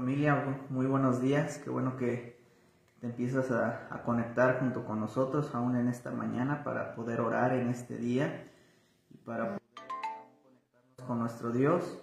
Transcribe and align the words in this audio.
Familia, 0.00 0.64
muy 0.70 0.86
buenos 0.86 1.20
días. 1.20 1.58
Qué 1.58 1.68
bueno 1.68 1.98
que 1.98 2.40
te 3.02 3.06
empiezas 3.06 3.50
a, 3.50 4.02
conectar 4.02 4.58
junto 4.58 4.86
con 4.86 4.98
nosotros 4.98 5.54
aún 5.54 5.76
en 5.76 5.88
esta 5.88 6.10
mañana 6.10 6.64
para 6.64 6.94
poder 6.94 7.20
orar 7.20 7.52
en 7.52 7.68
este 7.68 7.98
día 7.98 8.48
y 9.10 9.18
para 9.18 9.44
poder 9.44 9.60
conectarnos 9.74 11.06
con 11.06 11.18
nuestro 11.18 11.52
Dios. 11.52 12.02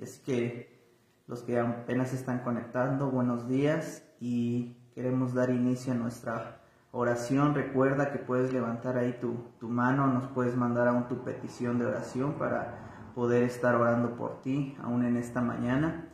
Es 0.00 0.18
que 0.18 0.80
los 1.28 1.42
que 1.42 1.60
apenas 1.60 2.12
están 2.12 2.40
conectando, 2.40 3.08
buenos 3.08 3.46
días 3.46 4.02
y 4.18 4.76
queremos 4.92 5.32
dar 5.32 5.50
inicio 5.50 5.92
a 5.92 5.96
nuestra 5.96 6.60
oración. 6.90 7.54
Recuerda 7.54 8.10
que 8.10 8.18
puedes 8.18 8.52
levantar 8.52 8.98
ahí 8.98 9.16
tu, 9.20 9.44
tu 9.60 9.68
mano, 9.68 10.08
nos 10.08 10.26
puedes 10.26 10.56
mandar 10.56 10.88
aún 10.88 11.06
tu 11.06 11.22
petición 11.22 11.78
de 11.78 11.86
oración 11.86 12.32
para 12.32 13.12
poder 13.14 13.44
estar 13.44 13.76
orando 13.76 14.16
por 14.16 14.42
ti 14.42 14.76
aún 14.82 15.04
en 15.04 15.16
esta 15.16 15.40
mañana. 15.40 16.07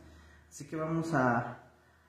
Así 0.55 0.63
que 0.67 0.77
vamos 0.77 1.13
a, 1.13 1.57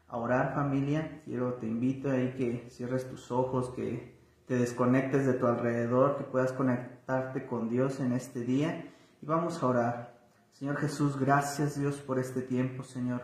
orar 0.08 0.54
familia. 0.54 1.20
Quiero, 1.24 1.54
te 1.54 1.66
invito 1.66 2.12
ahí 2.12 2.32
que 2.36 2.70
cierres 2.70 3.10
tus 3.10 3.32
ojos, 3.32 3.70
que 3.70 4.16
te 4.46 4.56
desconectes 4.56 5.26
de 5.26 5.32
tu 5.32 5.48
alrededor, 5.48 6.16
que 6.16 6.22
puedas 6.22 6.52
conectarte 6.52 7.44
con 7.44 7.68
Dios 7.68 7.98
en 7.98 8.12
este 8.12 8.42
día. 8.42 8.86
Y 9.20 9.26
vamos 9.26 9.60
a 9.60 9.66
orar. 9.66 10.18
Señor 10.52 10.76
Jesús, 10.76 11.18
gracias 11.18 11.76
Dios 11.76 11.96
por 11.96 12.20
este 12.20 12.40
tiempo, 12.40 12.84
Señor. 12.84 13.22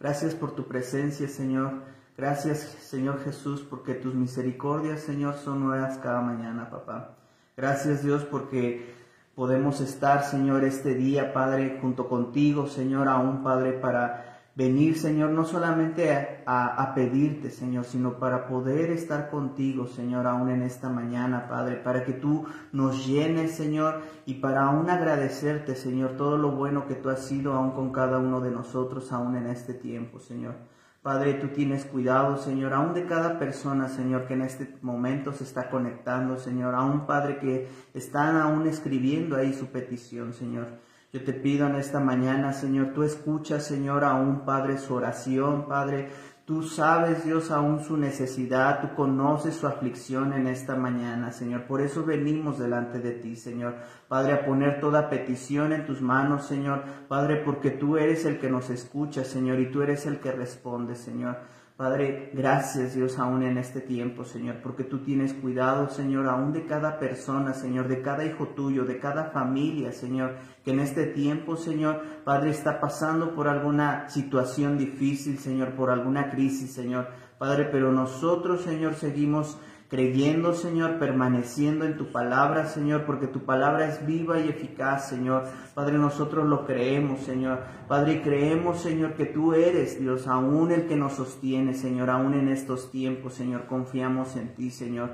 Gracias 0.00 0.34
por 0.34 0.54
tu 0.54 0.68
presencia, 0.68 1.28
Señor. 1.28 1.84
Gracias, 2.18 2.58
Señor 2.58 3.24
Jesús, 3.24 3.62
porque 3.62 3.94
tus 3.94 4.14
misericordias, 4.14 5.00
Señor, 5.00 5.36
son 5.36 5.64
nuevas 5.64 5.96
cada 5.96 6.20
mañana, 6.20 6.68
papá. 6.68 7.16
Gracias, 7.56 8.02
Dios, 8.02 8.26
porque 8.26 8.94
podemos 9.34 9.80
estar, 9.80 10.24
Señor, 10.24 10.62
este 10.64 10.94
día, 10.94 11.32
Padre, 11.32 11.78
junto 11.80 12.06
contigo, 12.06 12.66
Señor, 12.66 13.08
aún, 13.08 13.42
Padre, 13.42 13.72
para 13.72 14.27
venir, 14.58 14.98
Señor, 14.98 15.30
no 15.30 15.44
solamente 15.44 16.42
a, 16.44 16.92
pedirte, 16.92 17.48
Señor, 17.48 17.84
sino 17.84 18.18
para 18.18 18.48
poder 18.48 18.90
estar 18.90 19.30
contigo, 19.30 19.86
Señor, 19.86 20.26
aún 20.26 20.50
en 20.50 20.62
esta 20.62 20.88
mañana, 20.88 21.48
Padre, 21.48 21.76
para 21.76 22.04
que 22.04 22.12
tú 22.12 22.44
nos 22.72 23.06
llenes, 23.06 23.52
Señor, 23.52 24.02
y 24.26 24.34
para 24.34 24.64
aún 24.64 24.90
agradecerte, 24.90 25.76
Señor, 25.76 26.16
todo 26.16 26.36
lo 26.36 26.50
bueno 26.50 26.88
que 26.88 26.96
tú 26.96 27.08
has 27.08 27.24
sido 27.24 27.52
aún 27.52 27.70
con 27.70 27.92
cada 27.92 28.18
uno 28.18 28.40
de 28.40 28.50
nosotros, 28.50 29.12
aún 29.12 29.36
en 29.36 29.46
este 29.46 29.74
tiempo, 29.74 30.18
Señor. 30.18 30.56
Padre, 31.02 31.34
tú 31.34 31.48
tienes 31.48 31.84
cuidado, 31.84 32.36
Señor, 32.36 32.74
aún 32.74 32.94
de 32.94 33.06
cada 33.06 33.38
persona, 33.38 33.88
Señor, 33.88 34.26
que 34.26 34.34
en 34.34 34.42
este 34.42 34.76
momento 34.82 35.32
se 35.32 35.44
está 35.44 35.70
conectando, 35.70 36.36
Señor, 36.36 36.74
aún, 36.74 37.06
Padre, 37.06 37.38
que 37.38 37.68
están 37.94 38.36
aún 38.36 38.66
escribiendo 38.66 39.36
ahí 39.36 39.54
su 39.54 39.66
petición, 39.66 40.32
Señor. 40.32 40.87
Yo 41.12 41.24
te 41.24 41.32
pido 41.32 41.66
en 41.66 41.76
esta 41.76 42.00
mañana, 42.00 42.52
Señor, 42.52 42.92
tú 42.94 43.02
escuchas, 43.02 43.64
Señor, 43.64 44.04
aún, 44.04 44.44
Padre, 44.44 44.78
su 44.78 44.94
oración, 44.94 45.66
Padre, 45.66 46.10
Tú 46.48 46.62
sabes, 46.62 47.26
Dios, 47.26 47.50
aún 47.50 47.84
su 47.84 47.98
necesidad, 47.98 48.80
tú 48.80 48.96
conoces 48.96 49.54
su 49.54 49.66
aflicción 49.66 50.32
en 50.32 50.46
esta 50.46 50.76
mañana, 50.76 51.30
Señor. 51.30 51.64
Por 51.64 51.82
eso 51.82 52.06
venimos 52.06 52.58
delante 52.58 53.00
de 53.00 53.10
ti, 53.10 53.36
Señor. 53.36 53.74
Padre, 54.08 54.32
a 54.32 54.46
poner 54.46 54.80
toda 54.80 55.10
petición 55.10 55.74
en 55.74 55.84
tus 55.84 56.00
manos, 56.00 56.46
Señor. 56.46 56.84
Padre, 57.06 57.42
porque 57.44 57.70
tú 57.70 57.98
eres 57.98 58.24
el 58.24 58.38
que 58.38 58.48
nos 58.48 58.70
escucha, 58.70 59.24
Señor, 59.24 59.60
y 59.60 59.70
tú 59.70 59.82
eres 59.82 60.06
el 60.06 60.20
que 60.20 60.32
responde, 60.32 60.94
Señor. 60.94 61.36
Padre, 61.78 62.32
gracias 62.34 62.96
Dios 62.96 63.20
aún 63.20 63.44
en 63.44 63.56
este 63.56 63.80
tiempo, 63.80 64.24
Señor, 64.24 64.56
porque 64.64 64.82
tú 64.82 64.98
tienes 65.04 65.32
cuidado, 65.32 65.88
Señor, 65.88 66.26
aún 66.26 66.52
de 66.52 66.66
cada 66.66 66.98
persona, 66.98 67.54
Señor, 67.54 67.86
de 67.86 68.02
cada 68.02 68.24
hijo 68.24 68.48
tuyo, 68.48 68.84
de 68.84 68.98
cada 68.98 69.30
familia, 69.30 69.92
Señor, 69.92 70.38
que 70.64 70.72
en 70.72 70.80
este 70.80 71.06
tiempo, 71.06 71.56
Señor, 71.56 72.02
Padre, 72.24 72.50
está 72.50 72.80
pasando 72.80 73.32
por 73.32 73.46
alguna 73.46 74.08
situación 74.08 74.76
difícil, 74.76 75.38
Señor, 75.38 75.76
por 75.76 75.90
alguna 75.90 76.30
crisis, 76.30 76.72
Señor. 76.72 77.10
Padre, 77.38 77.68
pero 77.70 77.92
nosotros, 77.92 78.62
Señor, 78.62 78.94
seguimos 78.94 79.56
creyendo, 79.88 80.52
Señor, 80.54 80.98
permaneciendo 80.98 81.84
en 81.84 81.96
tu 81.96 82.12
palabra, 82.12 82.66
Señor, 82.66 83.04
porque 83.06 83.26
tu 83.26 83.44
palabra 83.44 83.88
es 83.88 84.04
viva 84.06 84.38
y 84.38 84.48
eficaz, 84.48 85.08
Señor. 85.08 85.44
Padre, 85.74 85.98
nosotros 85.98 86.46
lo 86.46 86.66
creemos, 86.66 87.20
Señor. 87.20 87.60
Padre, 87.88 88.22
creemos, 88.22 88.80
Señor, 88.80 89.14
que 89.14 89.26
tú 89.26 89.54
eres, 89.54 89.98
Dios, 89.98 90.26
aún 90.26 90.72
el 90.72 90.86
que 90.86 90.96
nos 90.96 91.14
sostiene, 91.14 91.74
Señor, 91.74 92.10
aún 92.10 92.34
en 92.34 92.48
estos 92.48 92.90
tiempos, 92.90 93.34
Señor, 93.34 93.66
confiamos 93.66 94.36
en 94.36 94.54
ti, 94.54 94.70
Señor. 94.70 95.10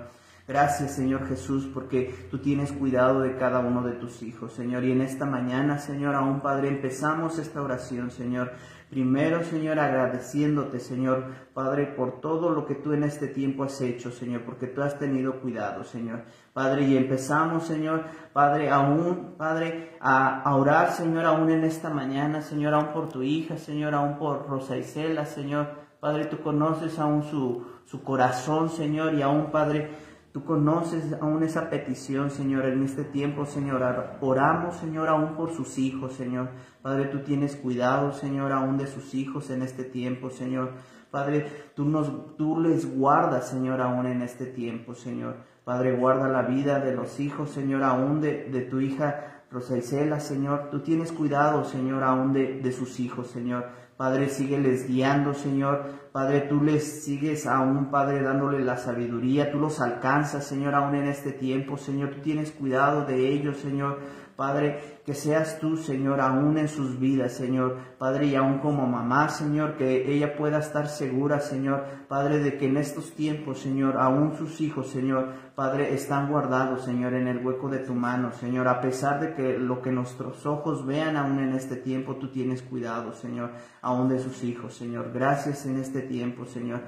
Gracias, 0.47 0.95
Señor 0.95 1.27
Jesús, 1.27 1.71
porque 1.73 2.15
tú 2.31 2.39
tienes 2.39 2.71
cuidado 2.71 3.21
de 3.21 3.35
cada 3.37 3.61
uno 3.61 3.83
de 3.83 3.93
tus 3.93 4.23
hijos, 4.23 4.53
Señor. 4.53 4.85
Y 4.85 4.93
en 4.93 5.01
esta 5.01 5.25
mañana, 5.25 5.79
Señor, 5.79 6.15
aún 6.15 6.41
Padre, 6.43 6.69
empezamos 6.69 7.39
esta 7.39 7.63
oración, 7.63 8.11
Señor. 8.11 8.53
Primero, 8.95 9.43
Señor, 9.43 9.81
agradeciéndote, 9.81 10.79
Señor, 10.79 11.25
Padre, 11.53 11.87
por 11.87 12.21
todo 12.21 12.51
lo 12.51 12.65
que 12.65 12.77
tú 12.77 12.93
en 12.93 13.03
este 13.03 13.27
tiempo 13.27 13.65
has 13.65 13.81
hecho, 13.81 14.13
Señor, 14.13 14.43
porque 14.43 14.69
tú 14.69 14.83
has 14.83 15.01
tenido 15.01 15.41
cuidado, 15.41 15.83
Señor. 15.83 16.23
Padre, 16.53 16.85
y 16.85 16.97
empezamos, 16.97 17.65
Señor, 17.65 18.05
Padre, 18.33 18.71
aún, 18.71 19.35
Padre, 19.37 19.97
a, 19.99 20.55
orar, 20.55 20.93
Señor, 20.93 21.25
aún 21.25 21.51
en 21.51 21.65
esta 21.65 21.91
mañana, 21.91 22.41
Señor, 22.41 22.73
aún 22.73 22.93
por 22.93 23.09
tu 23.09 23.25
hija, 23.25 23.57
Señor, 23.57 23.95
aún 23.95 24.17
por 24.17 24.49
Rosa 24.49 24.77
Isela, 24.77 25.27
Señor. 25.27 25.71
Padre, 25.99 26.27
tú 26.27 26.39
conoces 26.41 26.97
aún 27.01 27.25
su, 27.25 27.67
su 27.87 28.05
corazón, 28.05 28.71
Señor, 28.71 29.15
y 29.15 29.23
aún, 29.23 29.51
Padre, 29.51 29.91
Tú 30.35 30.45
conoces 30.45 31.13
aún 31.21 31.45
esa 31.45 31.71
petición, 31.71 32.29
Señor, 32.29 32.65
en 32.65 32.83
este 32.83 33.05
tiempo, 33.05 33.47
Señor. 33.47 33.85
Oramos, 34.21 34.75
Señor, 34.79 35.07
aún 35.07 35.37
por 35.37 35.53
sus 35.53 35.79
hijos, 35.79 36.15
Señor. 36.15 36.49
Padre, 36.83 37.05
tú 37.05 37.21
tienes 37.21 37.55
cuidado, 37.55 38.13
Señor, 38.13 38.51
aún 38.51 38.77
de 38.77 38.89
sus 38.89 39.15
hijos 39.15 39.49
en 39.51 39.63
este 39.63 39.85
tiempo, 39.85 40.31
Señor. 40.31 40.73
Padre, 41.13 41.47
tú, 41.77 41.85
nos, 41.85 42.37
tú 42.37 42.59
les 42.59 42.99
guardas, 42.99 43.49
Señor, 43.49 43.81
aún 43.81 44.07
en 44.07 44.23
este 44.23 44.47
tiempo, 44.47 44.97
Señor. 44.97 45.37
Padre, 45.63 45.97
guarda 45.97 46.27
la 46.27 46.43
vida 46.43 46.81
de 46.81 46.97
los 46.97 47.21
hijos, 47.21 47.51
Señor, 47.51 47.85
aún 47.85 48.21
de, 48.21 48.51
de 48.51 48.63
tu 48.63 48.81
hija 48.81 49.45
Rosa 49.53 49.79
Isela, 49.79 50.19
Señor. 50.19 50.69
Tú 50.73 50.81
tienes 50.81 51.13
cuidado, 51.13 51.65
Señor, 51.65 52.03
aún 52.03 52.33
de, 52.33 52.61
de 52.61 52.73
sus 52.73 52.99
hijos, 52.99 53.29
Señor. 53.29 53.67
Padre, 53.97 54.29
sígueles 54.29 54.89
guiando, 54.89 55.35
Señor. 55.35 55.85
Padre, 56.11 56.41
tú 56.43 56.61
les 56.61 57.05
sigues 57.05 57.47
aún, 57.47 57.91
Padre, 57.91 58.23
dándole 58.23 58.65
la 58.65 58.77
sabiduría. 58.77 59.53
Tú 59.53 59.61
los 59.61 59.81
alcanzas, 59.81 60.47
Señor, 60.47 60.75
aún 60.75 60.97
en 60.97 61.07
este 61.07 61.31
tiempo, 61.31 61.77
Señor. 61.77 62.11
Tú 62.11 62.21
tienes 62.21 62.51
cuidado 62.51 63.05
de 63.05 63.29
ellos, 63.29 63.59
Señor. 63.59 64.01
Padre, 64.37 65.01
que 65.07 65.15
seas 65.15 65.61
tú, 65.61 65.77
Señor, 65.77 66.21
aún 66.21 66.59
en 66.59 66.69
sus 66.69 66.99
vidas, 66.99 67.35
Señor. 67.35 67.79
Padre, 67.99 68.27
y 68.27 68.35
aún 68.35 68.59
como 68.59 68.87
mamá, 68.87 69.29
Señor, 69.29 69.77
que 69.77 70.13
ella 70.13 70.37
pueda 70.37 70.59
estar 70.59 70.89
segura, 70.89 71.39
Señor. 71.41 71.85
Padre, 72.09 72.39
de 72.39 72.57
que 72.57 72.67
en 72.67 72.77
estos 72.77 73.13
tiempos, 73.13 73.61
Señor, 73.61 73.97
aún 73.97 74.37
sus 74.37 74.61
hijos, 74.61 74.89
Señor, 74.89 75.29
Padre, 75.55 75.95
están 75.95 76.29
guardados, 76.29 76.85
Señor, 76.85 77.15
en 77.15 77.29
el 77.29 77.47
hueco 77.47 77.69
de 77.69 77.79
tu 77.79 77.95
mano, 77.95 78.33
Señor. 78.33 78.67
A 78.67 78.81
pesar 78.81 79.21
de 79.21 79.35
que 79.35 79.57
lo 79.59 79.81
que 79.81 79.93
nuestros 79.93 80.47
ojos 80.47 80.85
vean 80.85 81.17
aún 81.17 81.39
en 81.39 81.53
este 81.53 81.77
tiempo, 81.77 82.17
tú 82.17 82.33
tienes 82.33 82.63
cuidado, 82.63 83.13
Señor, 83.13 83.53
aún 83.83 84.09
de 84.09 84.19
sus 84.19 84.43
hijos, 84.43 84.75
Señor. 84.75 85.13
Gracias 85.13 85.65
en 85.67 85.79
este 85.79 86.03
tiempo, 86.03 86.45
Señor. 86.45 86.81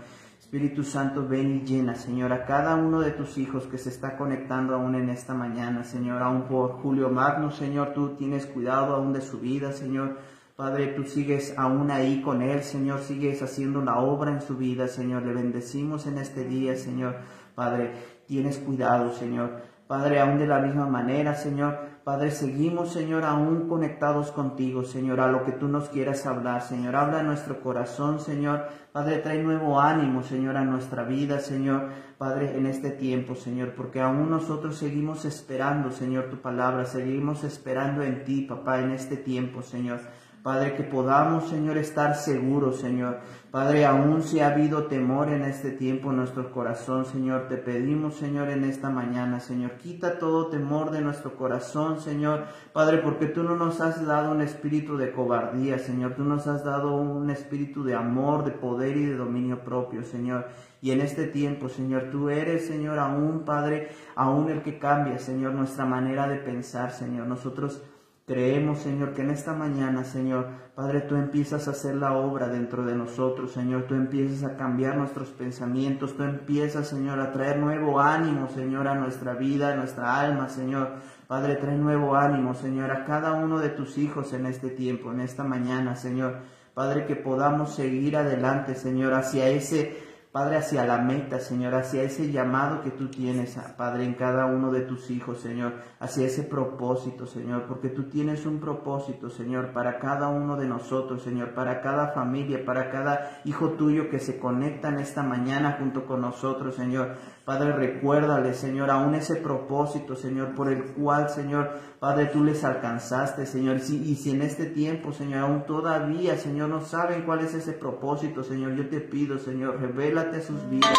Espíritu 0.47 0.85
Santo, 0.85 1.27
ven 1.27 1.57
y 1.57 1.67
llena, 1.67 1.97
Señor, 1.97 2.33
a 2.33 2.45
cada 2.45 2.77
uno 2.77 3.01
de 3.01 3.11
tus 3.11 3.37
hijos 3.37 3.65
que 3.67 3.79
se 3.79 3.89
está 3.89 4.17
conectando 4.17 4.77
aún 4.77 4.95
en 4.95 5.09
esta 5.09 5.35
mañana, 5.35 5.83
Señor, 5.83 6.23
aún 6.23 6.43
por 6.43 6.75
Julio 6.75 7.11
Magno, 7.11 7.51
Señor, 7.51 7.95
tú 7.95 8.11
tienes 8.11 8.47
cuidado 8.47 8.95
aún 8.95 9.13
de 9.13 9.23
su 9.23 9.41
vida, 9.41 9.73
Señor. 9.73 10.19
Padre, 10.55 10.95
tú 10.95 11.03
sigues 11.03 11.53
aún 11.59 11.91
ahí 11.91 12.23
con 12.23 12.43
él, 12.43 12.63
Señor, 12.63 13.01
sigues 13.01 13.43
haciendo 13.43 13.83
la 13.83 13.99
obra 13.99 14.31
en 14.31 14.41
su 14.41 14.57
vida, 14.57 14.87
Señor. 14.87 15.25
Le 15.25 15.35
bendecimos 15.35 16.07
en 16.07 16.19
este 16.19 16.45
día, 16.45 16.77
Señor. 16.77 17.17
Padre, 17.57 17.95
tienes 18.29 18.59
cuidado, 18.59 19.11
Señor. 19.11 19.63
Padre, 19.89 20.21
aún 20.21 20.39
de 20.39 20.47
la 20.47 20.61
misma 20.61 20.87
manera, 20.87 21.35
Señor, 21.35 21.77
Padre, 22.07 22.31
seguimos, 22.31 22.93
Señor, 22.93 23.25
aún 23.25 23.69
conectados 23.69 24.31
contigo, 24.31 24.85
Señor, 24.85 25.19
a 25.19 25.27
lo 25.27 25.45
que 25.45 25.51
tú 25.51 25.67
nos 25.67 25.89
quieras 25.89 26.25
hablar, 26.25 26.63
Señor. 26.63 26.95
Habla 26.95 27.19
en 27.19 27.27
nuestro 27.27 27.61
corazón, 27.61 28.21
Señor. 28.21 28.69
Padre, 28.93 29.19
trae 29.19 29.43
nuevo 29.43 29.81
ánimo, 29.81 30.23
Señor, 30.23 30.57
a 30.57 30.63
nuestra 30.63 31.03
vida, 31.03 31.41
Señor. 31.41 31.89
Padre, 32.17 32.57
en 32.57 32.67
este 32.67 32.91
tiempo, 32.91 33.35
Señor, 33.35 33.75
porque 33.75 34.01
aún 34.01 34.31
nosotros 34.31 34.77
seguimos 34.77 35.25
esperando, 35.25 35.91
Señor, 35.91 36.31
tu 36.31 36.37
palabra. 36.37 36.85
Seguimos 36.85 37.43
esperando 37.43 38.05
en 38.05 38.23
ti, 38.23 38.43
papá, 38.43 38.79
en 38.79 38.93
este 38.93 39.17
tiempo, 39.17 39.63
Señor. 39.63 39.99
Padre, 40.47 40.77
que 40.77 40.85
podamos, 40.85 41.49
Señor, 41.49 41.77
estar 41.77 42.15
seguros, 42.15 42.79
Señor. 42.79 43.19
Padre, 43.51 43.85
aún 43.85 44.23
si 44.23 44.39
ha 44.39 44.47
habido 44.47 44.85
temor 44.85 45.29
en 45.29 45.43
este 45.43 45.73
tiempo 45.73 46.11
en 46.11 46.19
nuestro 46.19 46.53
corazón, 46.53 47.05
Señor, 47.05 47.49
te 47.49 47.57
pedimos, 47.57 48.15
Señor, 48.15 48.51
en 48.51 48.63
esta 48.63 48.89
mañana, 48.89 49.41
Señor, 49.41 49.73
quita 49.73 50.21
todo 50.21 50.47
temor 50.47 50.93
de 50.93 51.01
nuestro 51.01 51.37
corazón, 51.37 51.99
Señor. 51.99 52.45
Padre, 52.73 52.99
porque 52.99 53.27
tú 53.27 53.43
no 53.43 53.57
nos 53.57 53.81
has 53.81 54.07
dado 54.07 54.31
un 54.31 54.41
espíritu 54.41 54.97
de 54.97 55.11
cobardía, 55.11 55.81
Señor. 55.81 56.15
Tú 56.15 56.23
nos 56.23 56.47
has 56.47 56.63
dado 56.63 56.95
un 56.95 57.29
espíritu 57.29 57.83
de 57.83 57.97
amor, 57.97 58.45
de 58.45 58.53
poder 58.53 58.97
y 58.97 59.05
de 59.05 59.17
dominio 59.17 59.65
propio, 59.65 60.05
Señor. 60.05 60.47
Y 60.81 60.93
en 60.93 61.01
este 61.01 61.27
tiempo, 61.27 61.69
Señor, 61.69 62.11
tú 62.13 62.31
eres, 62.31 62.69
Señor, 62.69 63.01
aún, 63.01 63.45
Padre, 63.45 63.89
aún 64.15 64.49
el 64.49 64.63
que 64.63 64.79
cambia, 64.79 65.19
Señor, 65.19 65.55
nuestra 65.55 65.87
manera 65.87 66.29
de 66.29 66.37
pensar, 66.37 66.93
Señor. 66.93 67.27
Nosotros 67.27 67.83
Creemos, 68.27 68.81
Señor, 68.81 69.15
que 69.15 69.23
en 69.23 69.31
esta 69.31 69.53
mañana, 69.53 70.03
Señor, 70.03 70.49
Padre, 70.75 71.03
tú 71.03 71.15
empiezas 71.15 71.69
a 71.69 71.71
hacer 71.71 71.95
la 71.95 72.15
obra 72.15 72.49
dentro 72.49 72.85
de 72.85 72.97
nosotros, 72.97 73.53
Señor. 73.53 73.85
Tú 73.85 73.95
empiezas 73.95 74.43
a 74.43 74.57
cambiar 74.57 74.97
nuestros 74.97 75.29
pensamientos. 75.29 76.17
Tú 76.17 76.25
empiezas, 76.25 76.89
Señor, 76.89 77.21
a 77.21 77.31
traer 77.31 77.59
nuevo 77.59 78.01
ánimo, 78.01 78.49
Señor, 78.49 78.89
a 78.89 78.97
nuestra 78.97 79.35
vida, 79.35 79.73
a 79.73 79.77
nuestra 79.77 80.19
alma, 80.19 80.49
Señor. 80.49 80.95
Padre, 81.29 81.55
trae 81.55 81.77
nuevo 81.77 82.17
ánimo, 82.17 82.55
Señor, 82.55 82.91
a 82.91 83.05
cada 83.05 83.33
uno 83.35 83.61
de 83.61 83.69
tus 83.69 83.97
hijos 83.97 84.33
en 84.33 84.47
este 84.47 84.71
tiempo, 84.71 85.13
en 85.13 85.21
esta 85.21 85.45
mañana, 85.45 85.95
Señor. 85.95 86.39
Padre, 86.75 87.07
que 87.07 87.15
podamos 87.15 87.77
seguir 87.77 88.17
adelante, 88.17 88.75
Señor, 88.75 89.15
hacia 89.15 89.49
ese 89.51 90.06
Padre, 90.37 90.59
hacia 90.59 90.85
la 90.85 90.99
meta, 90.99 91.41
Señor, 91.41 91.75
hacia 91.75 92.03
ese 92.03 92.31
llamado 92.31 92.83
que 92.83 92.91
tú 92.91 93.09
tienes, 93.09 93.57
Padre, 93.79 94.05
en 94.05 94.13
cada 94.13 94.45
uno 94.45 94.71
de 94.71 94.83
tus 94.83 95.11
hijos, 95.11 95.41
Señor, 95.41 95.77
hacia 95.99 96.27
ese 96.27 96.43
propósito, 96.43 97.25
Señor, 97.25 97.65
porque 97.67 97.89
tú 97.89 98.11
tienes 98.11 98.45
un 98.45 98.61
propósito, 98.61 99.31
Señor, 99.31 99.73
para 99.73 99.99
cada 99.99 100.29
uno 100.29 100.59
de 100.59 100.67
nosotros, 100.67 101.23
Señor, 101.23 101.55
para 101.55 101.81
cada 101.81 102.09
familia, 102.09 102.67
para 102.67 102.91
cada 102.91 103.41
hijo 103.47 103.71
tuyo 103.79 104.11
que 104.11 104.19
se 104.19 104.39
conecta 104.39 104.91
en 104.91 104.99
esta 104.99 105.23
mañana 105.23 105.79
junto 105.79 106.05
con 106.05 106.21
nosotros, 106.21 106.75
Señor. 106.75 107.17
Padre, 107.47 107.75
recuérdale, 107.75 108.55
Señor, 108.55 108.91
aún 108.91 109.15
ese 109.15 109.37
propósito, 109.37 110.17
Señor, 110.17 110.57
por 110.57 110.69
el 110.69 110.83
cual, 110.83 111.31
Señor, 111.31 111.71
Padre, 112.01 112.27
tú 112.27 112.43
les 112.43 112.65
alcanzaste, 112.65 113.47
Señor. 113.47 113.77
Y 113.77 114.17
si 114.17 114.33
en 114.33 114.43
este 114.43 114.67
tiempo, 114.67 115.13
Señor, 115.13 115.45
aún 115.45 115.65
todavía, 115.65 116.37
Señor, 116.39 116.71
no 116.71 116.81
saben 116.81 117.23
cuál 117.23 117.45
es 117.45 117.55
ese 117.55 117.73
propósito, 117.73 118.43
Señor, 118.43 118.75
yo 118.75 118.89
te 118.89 119.01
pido, 119.01 119.39
Señor, 119.39 119.81
revélate 119.81 120.43
sus 120.43 120.69
vidas. 120.69 120.91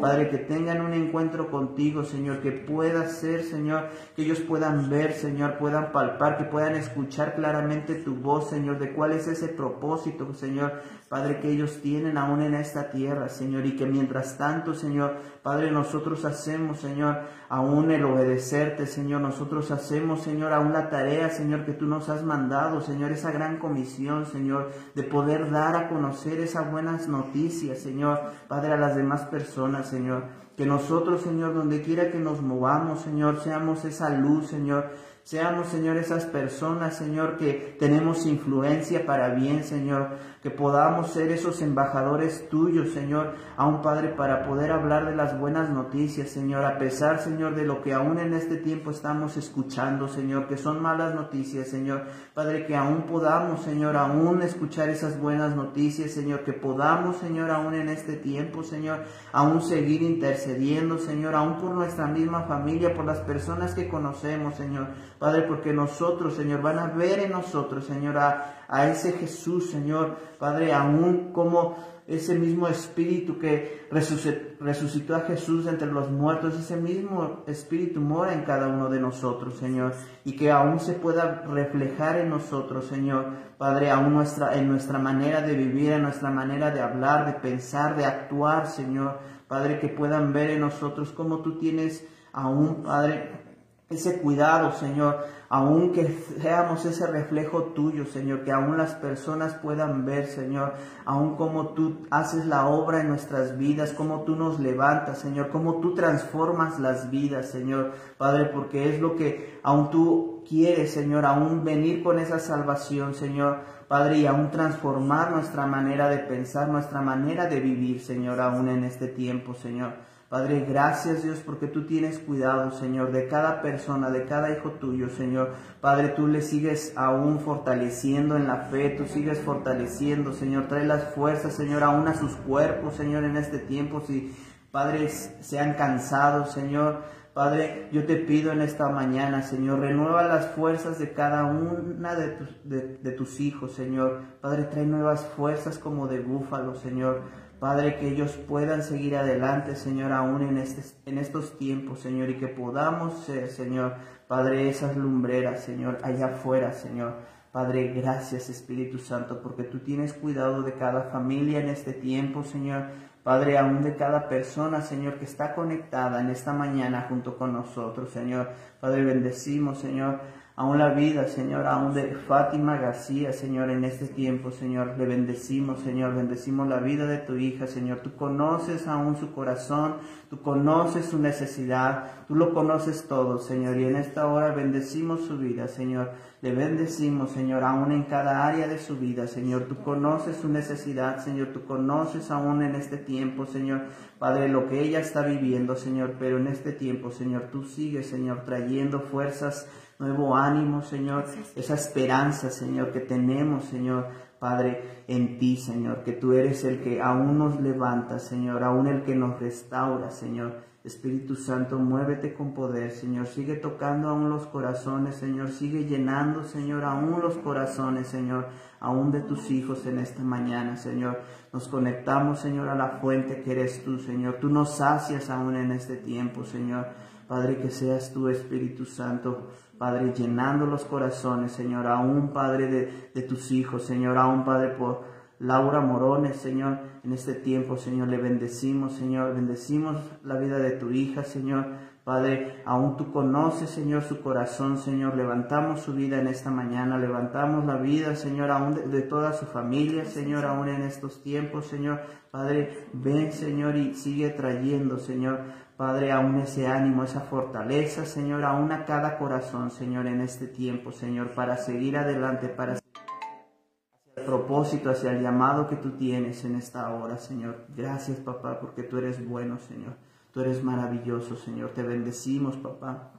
Padre, 0.00 0.30
que 0.30 0.38
tengan 0.38 0.82
un 0.82 0.94
encuentro 0.94 1.50
contigo, 1.50 2.04
Señor, 2.04 2.42
que 2.42 2.52
pueda 2.52 3.08
ser, 3.08 3.42
Señor, 3.42 3.88
que 4.14 4.22
ellos 4.22 4.38
puedan 4.38 4.88
ver, 4.88 5.14
Señor, 5.14 5.58
puedan 5.58 5.90
palpar, 5.90 6.38
que 6.38 6.44
puedan 6.44 6.76
escuchar 6.76 7.34
claramente 7.34 7.96
tu 7.96 8.14
voz, 8.14 8.50
Señor, 8.50 8.78
de 8.78 8.92
cuál 8.92 9.14
es 9.14 9.26
ese 9.26 9.48
propósito, 9.48 10.32
Señor, 10.32 10.74
Padre, 11.08 11.40
que 11.40 11.50
ellos 11.50 11.80
tienen 11.82 12.18
aún 12.18 12.42
en 12.42 12.54
esta 12.54 12.90
tierra, 12.90 13.28
Señor, 13.28 13.66
y 13.66 13.74
que 13.74 13.86
mientras 13.86 14.38
tanto, 14.38 14.74
Señor, 14.74 15.16
Padre, 15.48 15.70
nosotros 15.70 16.26
hacemos, 16.26 16.78
Señor, 16.78 17.20
aún 17.48 17.90
el 17.90 18.04
obedecerte, 18.04 18.86
Señor, 18.86 19.22
nosotros 19.22 19.70
hacemos, 19.70 20.20
Señor, 20.20 20.52
aún 20.52 20.74
la 20.74 20.90
tarea, 20.90 21.30
Señor, 21.30 21.64
que 21.64 21.72
tú 21.72 21.86
nos 21.86 22.10
has 22.10 22.22
mandado, 22.22 22.82
Señor, 22.82 23.12
esa 23.12 23.32
gran 23.32 23.58
comisión, 23.58 24.26
Señor, 24.26 24.70
de 24.94 25.04
poder 25.04 25.50
dar 25.50 25.74
a 25.74 25.88
conocer 25.88 26.38
esas 26.40 26.70
buenas 26.70 27.08
noticias, 27.08 27.78
Señor, 27.78 28.20
Padre, 28.46 28.74
a 28.74 28.76
las 28.76 28.94
demás 28.94 29.22
personas, 29.22 29.88
Señor. 29.88 30.24
Que 30.54 30.66
nosotros, 30.66 31.22
Señor, 31.22 31.54
donde 31.54 31.80
quiera 31.80 32.10
que 32.10 32.18
nos 32.18 32.42
movamos, 32.42 33.00
Señor, 33.00 33.40
seamos 33.40 33.86
esa 33.86 34.10
luz, 34.10 34.48
Señor, 34.48 34.90
Seamos, 35.28 35.68
Señor, 35.68 35.98
esas 35.98 36.24
personas, 36.24 36.96
Señor, 36.96 37.36
que 37.36 37.76
tenemos 37.78 38.24
influencia 38.24 39.04
para 39.04 39.34
bien, 39.34 39.62
Señor, 39.62 40.16
que 40.48 40.54
podamos 40.54 41.10
ser 41.10 41.30
esos 41.30 41.60
embajadores 41.60 42.48
tuyos, 42.48 42.94
Señor, 42.94 43.34
a 43.58 43.66
un 43.66 43.82
Padre, 43.82 44.08
para 44.08 44.46
poder 44.46 44.72
hablar 44.72 45.04
de 45.04 45.14
las 45.14 45.38
buenas 45.38 45.68
noticias, 45.68 46.30
Señor, 46.30 46.64
a 46.64 46.78
pesar, 46.78 47.18
Señor, 47.18 47.54
de 47.54 47.66
lo 47.66 47.82
que 47.82 47.92
aún 47.92 48.18
en 48.18 48.32
este 48.32 48.56
tiempo 48.56 48.90
estamos 48.90 49.36
escuchando, 49.36 50.08
Señor, 50.08 50.48
que 50.48 50.56
son 50.56 50.80
malas 50.80 51.14
noticias, 51.14 51.68
Señor, 51.68 52.04
Padre, 52.32 52.64
que 52.64 52.74
aún 52.74 53.02
podamos, 53.02 53.60
Señor, 53.62 53.94
aún 53.98 54.40
escuchar 54.40 54.88
esas 54.88 55.20
buenas 55.20 55.54
noticias, 55.54 56.12
Señor, 56.12 56.44
que 56.44 56.54
podamos, 56.54 57.16
Señor, 57.16 57.50
aún 57.50 57.74
en 57.74 57.90
este 57.90 58.14
tiempo, 58.14 58.62
Señor, 58.62 59.00
aún 59.32 59.60
seguir 59.60 60.00
intercediendo, 60.00 60.96
Señor, 60.96 61.34
aún 61.34 61.58
por 61.58 61.72
nuestra 61.72 62.06
misma 62.06 62.44
familia, 62.44 62.94
por 62.94 63.04
las 63.04 63.20
personas 63.20 63.74
que 63.74 63.86
conocemos, 63.86 64.54
Señor, 64.54 64.88
Padre, 65.18 65.42
porque 65.42 65.74
nosotros, 65.74 66.34
Señor, 66.34 66.62
van 66.62 66.78
a 66.78 66.86
ver 66.86 67.18
en 67.18 67.32
nosotros, 67.32 67.84
Señor, 67.84 68.16
a, 68.16 68.57
a 68.68 68.88
ese 68.88 69.12
Jesús, 69.12 69.70
Señor, 69.70 70.16
Padre, 70.38 70.72
aún 70.72 71.32
como 71.32 71.76
ese 72.06 72.38
mismo 72.38 72.68
espíritu 72.68 73.38
que 73.38 73.86
resucitó 73.90 75.14
a 75.14 75.20
Jesús 75.20 75.66
entre 75.66 75.88
los 75.92 76.10
muertos, 76.10 76.58
ese 76.58 76.76
mismo 76.76 77.44
espíritu 77.46 78.00
mora 78.00 78.32
en 78.32 78.44
cada 78.44 78.66
uno 78.66 78.88
de 78.88 78.98
nosotros, 78.98 79.58
Señor, 79.58 79.92
y 80.24 80.36
que 80.36 80.50
aún 80.50 80.80
se 80.80 80.94
pueda 80.94 81.42
reflejar 81.42 82.16
en 82.16 82.30
nosotros, 82.30 82.86
Señor, 82.86 83.26
Padre, 83.58 83.90
aún 83.90 84.14
nuestra, 84.14 84.54
en 84.54 84.68
nuestra 84.68 84.98
manera 84.98 85.42
de 85.42 85.54
vivir, 85.54 85.92
en 85.92 86.02
nuestra 86.02 86.30
manera 86.30 86.70
de 86.70 86.80
hablar, 86.80 87.26
de 87.26 87.40
pensar, 87.40 87.94
de 87.96 88.06
actuar, 88.06 88.66
Señor, 88.66 89.18
Padre, 89.46 89.78
que 89.78 89.88
puedan 89.88 90.32
ver 90.32 90.50
en 90.50 90.60
nosotros 90.60 91.12
cómo 91.12 91.42
tú 91.42 91.58
tienes 91.58 92.06
aún, 92.32 92.82
Padre, 92.84 93.47
ese 93.90 94.18
cuidado, 94.20 94.72
Señor, 94.72 95.24
aun 95.48 95.92
que 95.92 96.06
seamos 96.42 96.84
ese 96.84 97.06
reflejo 97.06 97.72
tuyo, 97.74 98.04
Señor, 98.04 98.44
que 98.44 98.52
aún 98.52 98.76
las 98.76 98.94
personas 98.94 99.54
puedan 99.54 100.04
ver, 100.04 100.26
Señor, 100.26 100.74
aun 101.06 101.36
como 101.36 101.68
tú 101.68 102.06
haces 102.10 102.44
la 102.44 102.66
obra 102.66 103.00
en 103.00 103.08
nuestras 103.08 103.56
vidas, 103.56 103.94
como 103.94 104.24
tú 104.24 104.36
nos 104.36 104.60
levantas, 104.60 105.18
Señor, 105.18 105.48
como 105.48 105.80
tú 105.80 105.94
transformas 105.94 106.78
las 106.78 107.10
vidas, 107.10 107.48
Señor, 107.48 107.92
Padre, 108.18 108.46
porque 108.46 108.94
es 108.94 109.00
lo 109.00 109.16
que 109.16 109.58
aún 109.62 109.90
tú 109.90 110.44
quieres, 110.46 110.92
Señor, 110.92 111.24
aún 111.24 111.64
venir 111.64 112.02
con 112.02 112.18
esa 112.18 112.38
salvación, 112.38 113.14
Señor, 113.14 113.60
Padre, 113.88 114.18
y 114.18 114.26
aún 114.26 114.50
transformar 114.50 115.30
nuestra 115.30 115.66
manera 115.66 116.10
de 116.10 116.18
pensar, 116.18 116.68
nuestra 116.68 117.00
manera 117.00 117.46
de 117.46 117.60
vivir, 117.60 118.02
Señor, 118.02 118.38
aún 118.38 118.68
en 118.68 118.84
este 118.84 119.08
tiempo, 119.08 119.54
Señor. 119.54 120.07
Padre, 120.28 120.66
gracias 120.68 121.22
Dios 121.22 121.38
porque 121.38 121.68
tú 121.68 121.86
tienes 121.86 122.18
cuidado, 122.18 122.70
Señor, 122.72 123.12
de 123.12 123.28
cada 123.28 123.62
persona, 123.62 124.10
de 124.10 124.26
cada 124.26 124.50
hijo 124.50 124.72
tuyo, 124.72 125.08
Señor. 125.08 125.54
Padre, 125.80 126.08
tú 126.08 126.26
le 126.26 126.42
sigues 126.42 126.92
aún 126.96 127.40
fortaleciendo 127.40 128.36
en 128.36 128.46
la 128.46 128.56
fe, 128.56 128.90
tú 128.90 129.06
sigues 129.06 129.40
fortaleciendo, 129.40 130.34
Señor. 130.34 130.68
Trae 130.68 130.84
las 130.84 131.14
fuerzas, 131.14 131.54
Señor, 131.54 131.82
aún 131.82 132.08
a 132.08 132.14
sus 132.14 132.32
cuerpos, 132.32 132.94
Señor, 132.94 133.24
en 133.24 133.38
este 133.38 133.58
tiempo. 133.58 134.02
Si, 134.06 134.36
padres 134.70 135.34
se 135.40 135.60
han 135.60 135.74
cansado, 135.74 136.44
Señor. 136.44 137.04
Padre, 137.32 137.88
yo 137.92 138.04
te 138.04 138.16
pido 138.16 138.52
en 138.52 138.60
esta 138.60 138.90
mañana, 138.90 139.42
Señor, 139.42 139.78
renueva 139.78 140.24
las 140.24 140.48
fuerzas 140.48 140.98
de 140.98 141.12
cada 141.14 141.44
una 141.44 142.16
de 142.16 142.28
tus, 142.28 142.48
de 142.64 143.12
tus 143.12 143.40
hijos, 143.40 143.72
Señor. 143.72 144.24
Padre, 144.42 144.64
trae 144.64 144.84
nuevas 144.84 145.24
fuerzas 145.24 145.78
como 145.78 146.06
de 146.06 146.20
búfalo, 146.20 146.74
Señor. 146.74 147.22
Padre, 147.60 147.96
que 147.96 148.08
ellos 148.08 148.32
puedan 148.48 148.82
seguir 148.84 149.16
adelante, 149.16 149.74
Señor, 149.74 150.12
aún 150.12 150.42
en, 150.42 150.58
este, 150.58 150.82
en 151.10 151.18
estos 151.18 151.58
tiempos, 151.58 152.00
Señor, 152.00 152.30
y 152.30 152.38
que 152.38 152.46
podamos 152.46 153.24
ser, 153.24 153.48
Señor, 153.48 153.94
Padre, 154.28 154.68
esas 154.68 154.96
lumbreras, 154.96 155.64
Señor, 155.64 155.98
allá 156.02 156.26
afuera, 156.26 156.72
Señor. 156.72 157.14
Padre, 157.50 157.88
gracias 157.94 158.50
Espíritu 158.50 158.98
Santo, 158.98 159.42
porque 159.42 159.64
tú 159.64 159.80
tienes 159.80 160.12
cuidado 160.12 160.62
de 160.62 160.74
cada 160.74 161.04
familia 161.04 161.58
en 161.60 161.68
este 161.68 161.92
tiempo, 161.92 162.44
Señor. 162.44 162.84
Padre, 163.24 163.58
aún 163.58 163.82
de 163.82 163.96
cada 163.96 164.28
persona, 164.28 164.80
Señor, 164.80 165.18
que 165.18 165.24
está 165.24 165.54
conectada 165.54 166.20
en 166.20 166.30
esta 166.30 166.52
mañana 166.52 167.06
junto 167.08 167.36
con 167.36 167.52
nosotros, 167.52 168.10
Señor. 168.10 168.50
Padre, 168.80 169.04
bendecimos, 169.04 169.78
Señor, 169.78 170.20
aún 170.58 170.76
la 170.76 170.88
vida, 170.88 171.28
Señor, 171.28 171.68
aún 171.68 171.94
de 171.94 172.16
Fátima 172.16 172.78
García, 172.78 173.32
Señor, 173.32 173.70
en 173.70 173.84
este 173.84 174.06
tiempo, 174.06 174.50
Señor, 174.50 174.98
le 174.98 175.06
bendecimos, 175.06 175.78
Señor, 175.78 176.16
bendecimos 176.16 176.66
la 176.66 176.80
vida 176.80 177.06
de 177.06 177.18
tu 177.18 177.36
hija, 177.36 177.68
Señor, 177.68 177.98
tú 177.98 178.16
conoces 178.16 178.88
aún 178.88 179.16
su 179.16 179.32
corazón, 179.32 179.98
tú 180.28 180.42
conoces 180.42 181.06
su 181.06 181.20
necesidad, 181.20 182.26
tú 182.26 182.34
lo 182.34 182.52
conoces 182.52 183.06
todo, 183.06 183.38
Señor, 183.38 183.76
y 183.76 183.84
en 183.84 183.94
esta 183.94 184.26
hora 184.26 184.52
bendecimos 184.52 185.26
su 185.26 185.38
vida, 185.38 185.68
Señor, 185.68 186.10
le 186.42 186.52
bendecimos, 186.52 187.30
Señor, 187.30 187.62
aún 187.62 187.92
en 187.92 188.02
cada 188.02 188.44
área 188.44 188.66
de 188.66 188.80
su 188.80 188.96
vida, 188.96 189.28
Señor, 189.28 189.66
tú 189.68 189.76
conoces 189.84 190.38
su 190.38 190.48
necesidad, 190.48 191.24
Señor, 191.24 191.50
tú 191.52 191.66
conoces 191.66 192.32
aún 192.32 192.62
en 192.62 192.74
este 192.74 192.96
tiempo, 192.96 193.46
Señor, 193.46 193.82
Padre, 194.18 194.48
lo 194.48 194.68
que 194.68 194.80
ella 194.80 194.98
está 194.98 195.22
viviendo, 195.22 195.76
Señor, 195.76 196.14
pero 196.18 196.38
en 196.38 196.48
este 196.48 196.72
tiempo, 196.72 197.12
Señor, 197.12 197.50
tú 197.52 197.62
sigues, 197.62 198.08
Señor, 198.08 198.42
trayendo 198.44 198.98
fuerzas, 198.98 199.68
nuevo 199.98 200.36
ánimo, 200.36 200.82
Señor, 200.82 201.24
esa 201.56 201.74
esperanza, 201.74 202.50
Señor, 202.50 202.92
que 202.92 203.00
tenemos, 203.00 203.64
Señor, 203.64 204.06
Padre, 204.38 205.02
en 205.08 205.38
ti, 205.38 205.56
Señor, 205.56 206.04
que 206.04 206.12
tú 206.12 206.32
eres 206.32 206.62
el 206.64 206.80
que 206.80 207.02
aún 207.02 207.38
nos 207.38 207.60
levanta, 207.60 208.20
Señor, 208.20 208.62
aún 208.62 208.86
el 208.86 209.02
que 209.02 209.16
nos 209.16 209.40
restaura, 209.40 210.10
Señor. 210.10 210.68
Espíritu 210.84 211.34
Santo, 211.34 211.78
muévete 211.78 212.32
con 212.32 212.54
poder, 212.54 212.92
Señor. 212.92 213.26
Sigue 213.26 213.56
tocando 213.56 214.08
aún 214.08 214.30
los 214.30 214.46
corazones, 214.46 215.16
Señor. 215.16 215.50
Sigue 215.50 215.84
llenando, 215.84 216.44
Señor, 216.44 216.84
aún 216.84 217.20
los 217.20 217.36
corazones, 217.36 218.06
Señor, 218.06 218.46
aún 218.78 219.10
de 219.10 219.20
tus 219.20 219.50
hijos 219.50 219.84
en 219.86 219.98
esta 219.98 220.22
mañana, 220.22 220.76
Señor. 220.76 221.20
Nos 221.52 221.68
conectamos, 221.68 222.38
Señor, 222.38 222.68
a 222.68 222.76
la 222.76 223.00
fuente 223.00 223.42
que 223.42 223.52
eres 223.52 223.84
tú, 223.84 223.98
Señor. 223.98 224.36
Tú 224.40 224.48
nos 224.48 224.76
sacias 224.76 225.28
aún 225.28 225.56
en 225.56 225.72
este 225.72 225.96
tiempo, 225.96 226.44
Señor. 226.44 226.86
Padre, 227.26 227.58
que 227.58 227.70
seas 227.70 228.12
tú, 228.14 228.28
Espíritu 228.28 228.86
Santo, 228.86 229.48
Padre, 229.78 230.12
llenando 230.12 230.66
los 230.66 230.84
corazones, 230.84 231.52
Señor, 231.52 231.86
aún, 231.86 232.32
Padre, 232.32 232.66
de, 232.66 233.10
de 233.14 233.22
tus 233.22 233.52
hijos, 233.52 233.84
Señor, 233.84 234.18
aún, 234.18 234.44
Padre, 234.44 234.70
por 234.70 235.04
Laura 235.38 235.80
Morones, 235.80 236.36
Señor, 236.36 236.78
en 237.04 237.12
este 237.12 237.34
tiempo, 237.34 237.76
Señor, 237.76 238.08
le 238.08 238.16
bendecimos, 238.16 238.94
Señor, 238.94 239.34
bendecimos 239.34 239.96
la 240.24 240.36
vida 240.36 240.58
de 240.58 240.72
tu 240.72 240.90
hija, 240.90 241.22
Señor, 241.22 241.66
Padre, 242.08 242.62
aún 242.64 242.96
tú 242.96 243.12
conoces, 243.12 243.68
Señor, 243.68 244.00
su 244.00 244.22
corazón, 244.22 244.78
Señor. 244.78 245.14
Levantamos 245.14 245.80
su 245.80 245.92
vida 245.92 246.18
en 246.18 246.26
esta 246.28 246.50
mañana, 246.50 246.96
levantamos 246.96 247.66
la 247.66 247.76
vida, 247.76 248.16
Señor, 248.16 248.50
aún 248.50 248.90
de, 248.90 249.02
toda 249.02 249.34
su 249.34 249.44
familia, 249.44 250.06
Señor, 250.06 250.46
aún 250.46 250.70
en 250.70 250.80
estos 250.84 251.22
tiempos, 251.22 251.66
Señor. 251.66 252.00
Padre, 252.30 252.86
ven, 252.94 253.30
Señor, 253.30 253.76
y 253.76 253.92
sigue 253.92 254.30
trayendo, 254.30 254.98
Señor, 254.98 255.40
Padre, 255.78 256.10
aún 256.10 256.40
ese 256.40 256.66
ánimo, 256.66 257.04
esa 257.04 257.20
fortaleza, 257.20 258.04
Señor, 258.04 258.42
aún 258.42 258.72
a 258.72 258.84
cada 258.84 259.16
corazón, 259.16 259.70
Señor, 259.70 260.08
en 260.08 260.20
este 260.20 260.48
tiempo, 260.48 260.90
Señor, 260.90 261.34
para 261.34 261.56
seguir 261.56 261.96
adelante, 261.96 262.48
para 262.48 262.74
seguir 262.74 262.94
hacia 262.96 264.14
el 264.16 264.24
propósito, 264.26 264.90
hacia 264.90 265.12
el 265.12 265.22
llamado 265.22 265.68
que 265.68 265.76
tú 265.76 265.92
tienes 265.92 266.44
en 266.44 266.56
esta 266.56 266.92
hora, 266.92 267.16
Señor. 267.16 267.64
Gracias, 267.76 268.18
papá, 268.18 268.58
porque 268.58 268.82
tú 268.82 268.98
eres 268.98 269.24
bueno, 269.24 269.56
Señor. 269.60 269.94
Tú 270.32 270.40
eres 270.40 270.64
maravilloso, 270.64 271.36
Señor. 271.36 271.70
Te 271.70 271.84
bendecimos, 271.84 272.56
papá. 272.56 273.12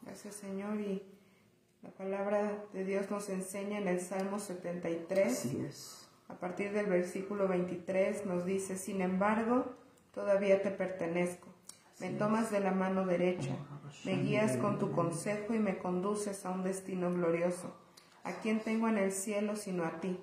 Gracias, 0.00 0.36
Señor. 0.36 0.80
Y 0.80 1.02
la 1.82 1.90
palabra 1.90 2.64
de 2.72 2.84
Dios 2.86 3.10
nos 3.10 3.28
enseña 3.28 3.76
en 3.76 3.88
el 3.88 4.00
Salmo 4.00 4.38
73. 4.38 5.26
Así 5.26 5.66
es. 5.68 6.08
A 6.30 6.34
partir 6.36 6.72
del 6.72 6.86
versículo 6.86 7.46
23 7.46 8.24
nos 8.24 8.46
dice, 8.46 8.78
sin 8.78 9.02
embargo, 9.02 9.74
todavía 10.14 10.62
te 10.62 10.70
pertenezco. 10.70 11.49
Me 12.00 12.10
tomas 12.10 12.50
de 12.50 12.60
la 12.60 12.72
mano 12.72 13.04
derecha, 13.04 13.56
me 14.04 14.16
guías 14.16 14.56
con 14.56 14.78
tu 14.78 14.92
consejo 14.92 15.54
y 15.54 15.58
me 15.58 15.78
conduces 15.78 16.46
a 16.46 16.50
un 16.50 16.62
destino 16.62 17.12
glorioso. 17.12 17.74
¿A 18.24 18.32
quién 18.32 18.60
tengo 18.60 18.88
en 18.88 18.98
el 18.98 19.12
cielo 19.12 19.56
sino 19.56 19.84
a 19.84 20.00
ti? 20.00 20.18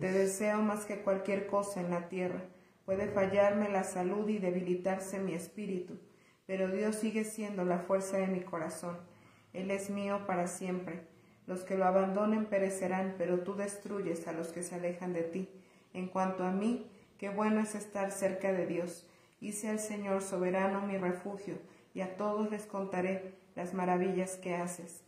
Te 0.00 0.12
deseo 0.12 0.62
más 0.62 0.84
que 0.84 1.02
cualquier 1.02 1.46
cosa 1.46 1.80
en 1.80 1.90
la 1.90 2.08
tierra 2.08 2.42
Puede 2.90 3.06
fallarme 3.06 3.68
la 3.68 3.84
salud 3.84 4.28
y 4.28 4.38
debilitarse 4.38 5.20
mi 5.20 5.32
espíritu, 5.32 6.00
pero 6.44 6.68
Dios 6.72 6.96
sigue 6.96 7.22
siendo 7.22 7.64
la 7.64 7.78
fuerza 7.78 8.16
de 8.16 8.26
mi 8.26 8.40
corazón. 8.40 8.98
Él 9.52 9.70
es 9.70 9.90
mío 9.90 10.26
para 10.26 10.48
siempre. 10.48 11.06
Los 11.46 11.60
que 11.60 11.76
lo 11.76 11.84
abandonen 11.84 12.46
perecerán, 12.46 13.14
pero 13.16 13.44
tú 13.44 13.54
destruyes 13.54 14.26
a 14.26 14.32
los 14.32 14.48
que 14.48 14.64
se 14.64 14.74
alejan 14.74 15.12
de 15.12 15.22
ti. 15.22 15.48
En 15.94 16.08
cuanto 16.08 16.42
a 16.42 16.50
mí, 16.50 16.90
qué 17.16 17.28
bueno 17.28 17.60
es 17.60 17.76
estar 17.76 18.10
cerca 18.10 18.52
de 18.52 18.66
Dios. 18.66 19.06
Hice 19.40 19.70
al 19.70 19.78
Señor 19.78 20.20
soberano 20.20 20.82
mi 20.82 20.98
refugio, 20.98 21.54
y 21.94 22.02
a 22.02 22.16
todos 22.18 22.50
les 22.50 22.66
contaré 22.66 23.34
las 23.56 23.72
maravillas 23.72 24.36
que 24.36 24.54
haces. 24.54 25.02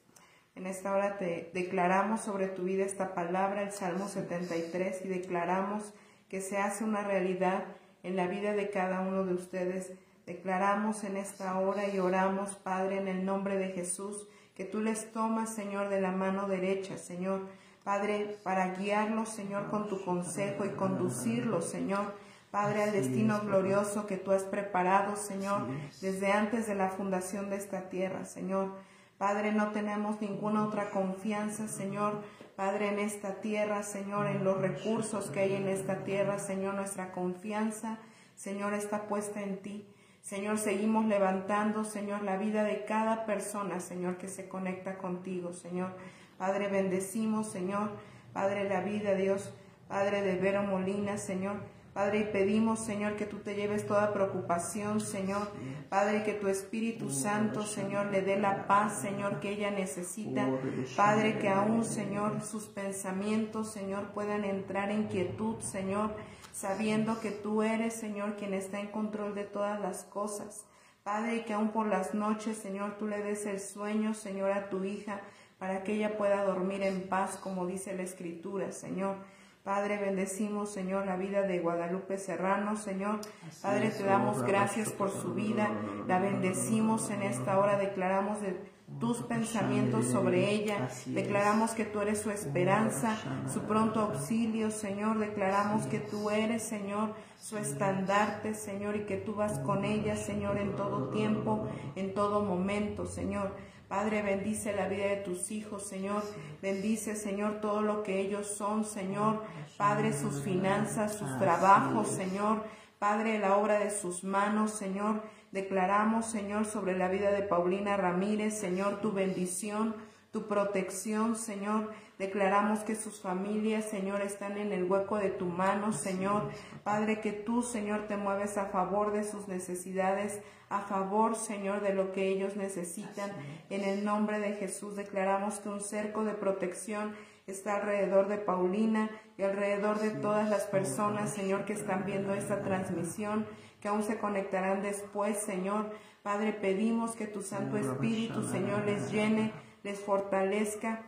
En 0.55 0.67
esta 0.67 0.95
hora 0.95 1.19
te 1.19 1.51
declaramos 1.53 2.23
sobre 2.23 2.49
tu 2.49 2.63
vida 2.63 2.85
esta 2.85 3.15
palabra, 3.15 3.63
el 3.63 3.73
Salmo 3.73 4.09
73, 4.09 5.05
y 5.05 5.09
declaramos 5.09 5.93
que 6.31 6.41
se 6.41 6.57
hace 6.57 6.83
una 6.83 7.05
realidad 7.05 7.65
en 8.03 8.17
la 8.17 8.27
vida 8.27 8.55
de 8.55 8.71
cada 8.71 9.01
uno 9.01 9.25
de 9.27 9.35
ustedes. 9.35 9.93
Declaramos 10.25 11.05
en 11.05 11.19
esta 11.19 11.59
hora 11.59 11.89
y 11.89 11.99
oramos, 11.99 12.55
Padre, 12.55 12.99
en 12.99 13.09
el 13.09 13.27
nombre 13.27 13.59
de 13.59 13.69
Jesús, 13.69 14.29
que 14.55 14.65
tú 14.65 14.81
les 14.81 15.13
tomas, 15.13 15.55
Señor, 15.55 15.91
de 15.91 16.01
la 16.01 16.11
mano 16.11 16.49
derecha, 16.49 16.97
Señor. 16.97 17.49
Padre, 17.85 18.39
para 18.43 18.75
guiarlos, 18.77 19.29
Señor, 19.29 19.69
con 19.69 19.89
tu 19.89 20.03
consejo 20.03 20.65
y 20.65 20.71
conducirlos, 20.71 21.69
Señor. 21.69 22.15
Padre, 22.53 22.83
al 22.83 22.93
destino 22.93 23.41
glorioso 23.41 24.07
que 24.07 24.19
tú 24.19 24.31
has 24.31 24.43
preparado, 24.43 25.17
Señor, 25.17 25.69
desde 26.03 26.33
antes 26.33 26.67
de 26.67 26.75
la 26.75 26.91
fundación 26.91 27.49
de 27.49 27.57
esta 27.57 27.89
tierra, 27.89 28.27
Señor. 28.27 28.75
Padre, 29.17 29.53
no 29.53 29.71
tenemos 29.71 30.21
ninguna 30.21 30.67
otra 30.67 30.91
confianza, 30.91 31.67
Señor, 31.67 32.23
Padre, 32.55 32.91
en 32.91 32.99
esta 32.99 33.41
tierra, 33.41 33.83
Señor, 33.83 34.27
en 34.27 34.45
los 34.45 34.61
recursos 34.61 35.31
que 35.31 35.41
hay 35.41 35.55
en 35.55 35.67
esta 35.67 36.05
tierra, 36.05 36.39
Señor, 36.39 36.75
nuestra 36.75 37.11
confianza, 37.13 37.99
Señor, 38.35 38.75
está 38.75 39.09
puesta 39.09 39.41
en 39.41 39.63
ti. 39.63 39.89
Señor, 40.21 40.59
seguimos 40.59 41.07
levantando, 41.07 41.85
Señor, 41.85 42.23
la 42.23 42.37
vida 42.37 42.65
de 42.65 42.85
cada 42.85 43.25
persona, 43.25 43.81
Señor, 43.81 44.19
que 44.19 44.29
se 44.29 44.51
conecta 44.51 44.99
contigo, 44.99 45.55
Señor. 45.55 45.97
Padre, 46.37 46.69
bendecimos, 46.69 47.51
Señor, 47.51 47.93
Padre, 48.35 48.69
la 48.69 48.83
vida, 48.83 49.15
Dios, 49.15 49.55
Padre 49.89 50.21
de 50.21 50.37
Vero 50.37 50.63
Molina, 50.65 51.17
Señor. 51.17 51.57
Padre, 51.93 52.21
y 52.21 52.25
pedimos, 52.25 52.79
Señor, 52.79 53.17
que 53.17 53.27
tú 53.27 53.39
te 53.41 53.55
lleves 53.55 53.87
toda 53.87 54.15
preocupación, 54.15 55.01
Señor. 55.01 55.51
Padre, 55.91 56.23
que 56.23 56.33
tu 56.33 56.49
Espíritu 56.49 57.11
Santo, 57.11 57.65
Señor, 57.65 58.07
le 58.07 58.23
dé 58.23 58.39
la 58.39 58.67
paz, 58.67 58.99
Señor, 59.01 59.41
que 59.41 59.51
ella 59.51 59.71
necesita. 59.71 60.49
Padre, 60.97 61.39
que 61.39 61.51
aún, 61.51 61.85
Señor, 61.85 62.41
sus 62.41 62.65
pensamientos, 62.65 63.71
Señor, 63.71 64.13
puedan 64.13 64.47
entrar 64.47 64.91
en 64.91 65.05
quietud, 65.09 65.61
Señor, 65.61 66.15
sabiendo 66.53 67.21
que 67.21 67.31
tú 67.31 67.63
eres, 67.63 67.93
Señor, 67.93 68.37
quien 68.37 68.55
está 68.55 68.81
en 68.81 68.89
control 68.89 69.35
de 69.35 69.45
todas 69.45 69.79
las 69.79 70.05
cosas. 70.05 70.65
Padre, 71.03 71.37
y 71.37 71.41
que 71.41 71.53
aún 71.53 71.73
por 71.73 71.89
las 71.89 72.15
noches, 72.15 72.57
Señor, 72.57 72.97
tú 72.97 73.07
le 73.07 73.23
des 73.23 73.45
el 73.45 73.61
sueño, 73.61 74.15
Señor, 74.15 74.53
a 74.53 74.71
tu 74.71 74.85
hija, 74.85 75.21
para 75.59 75.85
que 75.85 75.93
ella 75.93 76.17
pueda 76.17 76.43
dormir 76.45 76.83
en 76.83 77.07
paz, 77.07 77.37
como 77.37 77.67
dice 77.67 77.95
la 77.95 78.03
Escritura, 78.03 78.73
Señor. 78.73 79.17
Padre, 79.65 79.97
bendecimos, 79.97 80.73
Señor, 80.73 81.07
la 81.07 81.15
vida 81.15 81.43
de 81.43 81.61
Guadalupe 81.61 82.19
Serrano, 82.19 82.75
Señor. 82.75 83.21
Padre, 83.63 83.91
te 83.91 84.03
damos 84.03 84.43
gracias 84.43 84.91
por 84.91 85.13
su 85.13 85.35
vida. 85.35 85.71
La 86.09 86.19
bendecimos 86.19 87.11
en 87.11 87.23
esta 87.23 87.57
hora. 87.61 87.79
Declaramos 87.79 88.41
de 88.43 88.59
tus 88.99 89.19
pensamientos 89.19 90.07
sobre 90.07 90.51
ella. 90.51 90.89
Declaramos 91.07 91.73
que 91.73 91.85
tú 91.85 92.01
eres 92.01 92.21
su 92.21 92.33
esperanza, 92.33 93.17
su 93.53 93.61
pronto 93.61 94.01
auxilio, 94.01 94.73
Señor. 94.73 95.21
Declaramos 95.21 95.87
que 95.87 96.01
tú 96.01 96.31
eres, 96.31 96.65
Señor, 96.65 97.15
su 97.39 97.57
estandarte, 97.57 98.55
Señor, 98.55 98.97
y 98.97 99.07
que 99.07 99.17
tú 99.17 99.37
vas 99.37 99.61
con 99.61 99.85
ella, 99.85 100.17
Señor, 100.17 100.59
en 100.59 100.75
todo 100.75 101.11
tiempo, 101.11 101.69
en 101.95 102.15
todo 102.15 102.45
momento, 102.45 103.07
Señor. 103.07 103.55
Padre, 103.93 104.23
bendice 104.23 104.75
la 104.75 104.89
vida 104.89 105.05
de 105.05 105.17
tus 105.17 105.51
hijos, 105.51 105.87
Señor. 105.87 106.23
Bendice, 106.63 107.15
Señor, 107.15 107.61
todo 107.61 107.83
lo 107.83 108.03
que 108.03 108.21
ellos 108.21 108.47
son, 108.47 108.87
Señor. 108.87 109.43
Padre, 109.77 110.15
sus 110.15 110.41
finanzas, 110.41 111.15
sus 111.15 111.39
trabajos, 111.39 112.09
Señor. 112.09 112.65
Padre, 112.99 113.39
la 113.39 113.59
obra 113.59 113.81
de 113.81 113.91
sus 113.91 114.25
manos, 114.25 114.71
Señor. 114.71 115.23
Declaramos, 115.51 116.25
Señor, 116.25 116.65
sobre 116.65 116.97
la 116.97 117.09
vida 117.09 117.33
de 117.33 117.43
Paulina 117.43 117.99
Ramírez, 117.99 118.59
Señor, 118.59 119.03
tu 119.03 119.13
bendición, 119.13 119.95
tu 120.33 120.49
protección, 120.49 121.37
Señor. 121.37 121.93
Declaramos 122.19 122.81
que 122.81 122.97
sus 122.97 123.21
familias, 123.21 123.85
Señor, 123.85 124.23
están 124.23 124.57
en 124.57 124.73
el 124.73 124.91
hueco 124.91 125.19
de 125.19 125.29
tu 125.29 125.45
mano, 125.45 125.93
Señor. 125.93 126.51
Padre, 126.83 127.21
que 127.21 127.33
tú, 127.33 127.63
Señor, 127.63 128.07
te 128.09 128.17
mueves 128.17 128.57
a 128.57 128.67
favor 128.67 129.13
de 129.13 129.25
sus 129.25 129.47
necesidades, 129.47 130.41
a 130.71 130.81
favor, 130.81 131.37
Señor, 131.37 131.83
de 131.83 131.93
lo 131.93 132.13
que 132.13 132.29
ellos 132.29 132.57
necesitan. 132.57 133.31
En 133.69 133.85
el 133.85 134.05
nombre 134.05 134.41
de 134.41 134.55
Jesús 134.55 134.97
declaramos 134.97 135.61
que 135.61 135.69
un 135.69 135.81
cerco 135.81 136.25
de 136.25 136.33
protección 136.33 137.15
está 137.47 137.77
alrededor 137.77 138.29
de 138.29 138.39
Paulina 138.39 139.11
y 139.37 139.43
alrededor 139.43 139.99
de 139.99 140.11
todas 140.11 140.49
las 140.49 140.63
personas, 140.65 141.31
Señor, 141.31 141.67
que 141.67 141.75
están 141.75 142.07
viendo 142.07 142.33
esta 142.33 142.63
transmisión, 142.63 143.47
que 143.83 143.89
aún 143.89 144.03
se 144.03 144.17
conectarán 144.17 144.81
después, 144.81 145.39
Señor. 145.39 145.91
Padre, 146.23 146.53
pedimos 146.53 147.17
que 147.17 147.27
tu 147.27 147.43
Santo 147.43 147.77
Espíritu, 147.77 148.45
Señor, 148.45 148.85
les 148.87 149.11
llene, 149.11 149.53
les 149.83 149.99
fortalezca. 149.99 151.07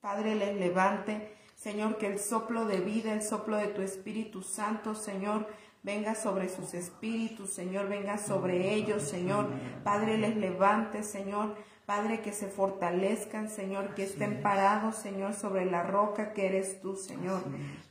Padre, 0.00 0.34
les 0.34 0.56
levante. 0.56 1.36
Señor, 1.54 1.98
que 1.98 2.06
el 2.06 2.18
soplo 2.18 2.64
de 2.64 2.80
vida, 2.80 3.12
el 3.12 3.22
soplo 3.22 3.56
de 3.56 3.68
tu 3.68 3.82
Espíritu 3.82 4.42
Santo, 4.42 4.94
Señor, 4.94 5.46
venga 5.82 6.14
sobre 6.14 6.48
sus 6.48 6.72
espíritus, 6.74 7.50
Señor, 7.50 7.88
venga 7.88 8.16
sobre 8.16 8.74
ellos, 8.74 9.02
Señor. 9.02 9.48
Padre, 9.84 10.16
les 10.16 10.36
levante, 10.36 11.02
Señor. 11.02 11.56
Padre, 11.84 12.20
que 12.20 12.32
se 12.32 12.46
fortalezcan, 12.46 13.50
Señor, 13.50 13.94
que 13.94 14.04
estén 14.04 14.42
parados, 14.42 14.94
Señor, 14.94 15.34
sobre 15.34 15.64
la 15.64 15.82
roca 15.82 16.32
que 16.32 16.46
eres 16.46 16.80
tú, 16.80 16.94
Señor. 16.94 17.42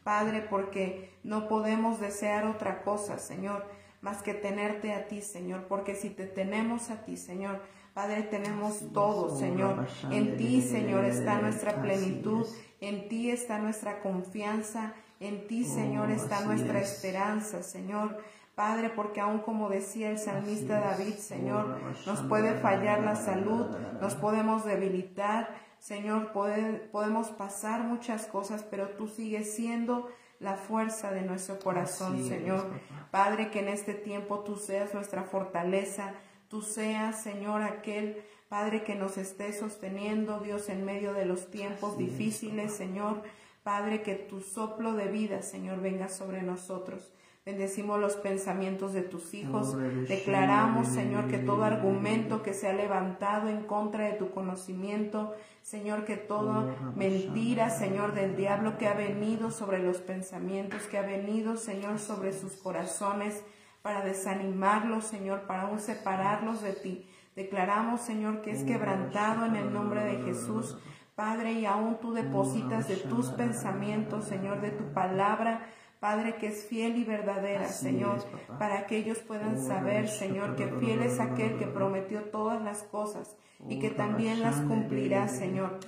Padre, 0.03 0.41
porque 0.41 1.11
no 1.23 1.49
podemos 1.49 1.99
desear 1.99 2.45
otra 2.45 2.81
cosa, 2.81 3.19
Señor, 3.19 3.65
más 4.01 4.23
que 4.23 4.33
tenerte 4.33 4.93
a 4.93 5.07
ti, 5.07 5.21
Señor, 5.21 5.65
porque 5.67 5.95
si 5.95 6.09
te 6.09 6.25
tenemos 6.27 6.89
a 6.89 7.03
ti, 7.03 7.17
Señor, 7.17 7.61
Padre, 7.93 8.23
tenemos 8.23 8.91
todo, 8.93 9.37
Señor. 9.37 9.87
En 10.11 10.37
ti, 10.37 10.61
Señor, 10.61 11.05
está 11.05 11.39
nuestra 11.39 11.81
plenitud, 11.81 12.45
en 12.81 13.09
ti 13.09 13.31
está 13.31 13.59
nuestra 13.59 14.01
confianza, 14.01 14.93
en 15.19 15.47
ti, 15.47 15.65
oh, 15.67 15.73
Señor, 15.73 16.11
está 16.11 16.41
nuestra 16.41 16.79
esperanza, 16.79 17.61
Señor. 17.63 18.17
Padre, 18.55 18.89
porque 18.89 19.21
aún 19.21 19.39
como 19.39 19.69
decía 19.69 20.09
el 20.09 20.17
salmista 20.17 20.79
David, 20.79 21.15
Señor, 21.15 21.77
nos 22.05 22.21
puede 22.23 22.55
fallar 22.55 23.01
la 23.01 23.15
salud, 23.15 23.67
nos 24.01 24.15
podemos 24.15 24.65
debilitar, 24.65 25.49
Señor, 25.79 26.33
podemos 26.33 27.29
pasar 27.29 27.83
muchas 27.83 28.25
cosas, 28.25 28.63
pero 28.69 28.89
tú 28.89 29.07
sigues 29.07 29.55
siendo 29.55 30.09
la 30.39 30.55
fuerza 30.55 31.11
de 31.11 31.21
nuestro 31.21 31.59
corazón, 31.59 32.27
Señor. 32.27 32.65
Padre, 33.11 33.49
que 33.49 33.59
en 33.59 33.69
este 33.69 33.93
tiempo 33.93 34.39
tú 34.39 34.57
seas 34.57 34.93
nuestra 34.93 35.23
fortaleza, 35.23 36.13
tú 36.49 36.61
seas, 36.61 37.21
Señor, 37.21 37.61
aquel 37.61 38.23
Padre 38.49 38.83
que 38.83 38.95
nos 38.95 39.19
esté 39.19 39.53
sosteniendo, 39.53 40.39
Dios, 40.39 40.69
en 40.69 40.83
medio 40.83 41.13
de 41.13 41.25
los 41.25 41.51
tiempos 41.51 41.99
difíciles, 41.99 42.73
Señor. 42.73 43.21
Padre, 43.61 44.01
que 44.01 44.15
tu 44.15 44.41
soplo 44.41 44.93
de 44.93 45.05
vida, 45.05 45.43
Señor, 45.43 45.81
venga 45.81 46.09
sobre 46.09 46.41
nosotros. 46.41 47.13
Bendecimos 47.45 47.99
los 47.99 48.15
pensamientos 48.15 48.93
de 48.93 49.03
tus 49.03 49.35
hijos. 49.35 49.77
Declaramos, 50.07 50.87
Señor, 50.87 51.27
que 51.27 51.37
todo 51.37 51.63
argumento 51.63 52.41
que 52.41 52.53
se 52.53 52.67
ha 52.67 52.73
levantado 52.73 53.49
en 53.49 53.61
contra 53.63 54.05
de 54.05 54.13
tu 54.13 54.31
conocimiento, 54.31 55.33
Señor, 55.61 56.05
que 56.05 56.17
toda 56.17 56.75
mentira, 56.95 57.69
Señor, 57.69 58.13
del 58.13 58.35
diablo 58.35 58.77
que 58.79 58.87
ha 58.87 58.93
venido 58.93 59.51
sobre 59.51 59.79
los 59.79 59.97
pensamientos, 59.97 60.83
que 60.83 60.97
ha 60.97 61.03
venido, 61.03 61.55
Señor, 61.55 61.99
sobre 61.99 62.33
sus 62.33 62.53
corazones, 62.53 63.43
para 63.89 64.05
desanimarlos, 64.05 65.05
Señor, 65.05 65.47
para 65.47 65.63
aún 65.63 65.79
separarlos 65.79 66.61
de 66.61 66.73
ti. 66.73 67.07
Declaramos, 67.35 68.01
Señor, 68.01 68.43
que 68.43 68.51
es 68.51 68.63
quebrantado 68.63 69.47
en 69.47 69.55
el 69.55 69.73
nombre 69.73 70.03
de 70.03 70.21
Jesús. 70.25 70.77
Padre, 71.15 71.53
y 71.53 71.65
aún 71.65 71.97
tú 71.99 72.13
depositas 72.13 72.87
de 72.87 72.97
tus 72.97 73.31
pensamientos, 73.31 74.25
Señor, 74.25 74.61
de 74.61 74.69
tu 74.69 74.93
palabra, 74.93 75.65
Padre, 75.99 76.35
que 76.35 76.49
es 76.49 76.67
fiel 76.67 76.97
y 76.97 77.03
verdadera, 77.03 77.67
Señor, 77.67 78.23
para 78.59 78.85
que 78.85 78.97
ellos 78.97 79.17
puedan 79.27 79.59
saber, 79.59 80.07
Señor, 80.07 80.55
que 80.55 80.67
fiel 80.67 81.01
es 81.01 81.19
aquel 81.19 81.57
que 81.57 81.65
prometió 81.65 82.25
todas 82.25 82.61
las 82.61 82.83
cosas 82.83 83.37
y 83.67 83.79
que 83.79 83.89
también 83.89 84.43
las 84.43 84.57
cumplirá, 84.61 85.27
Señor. 85.29 85.79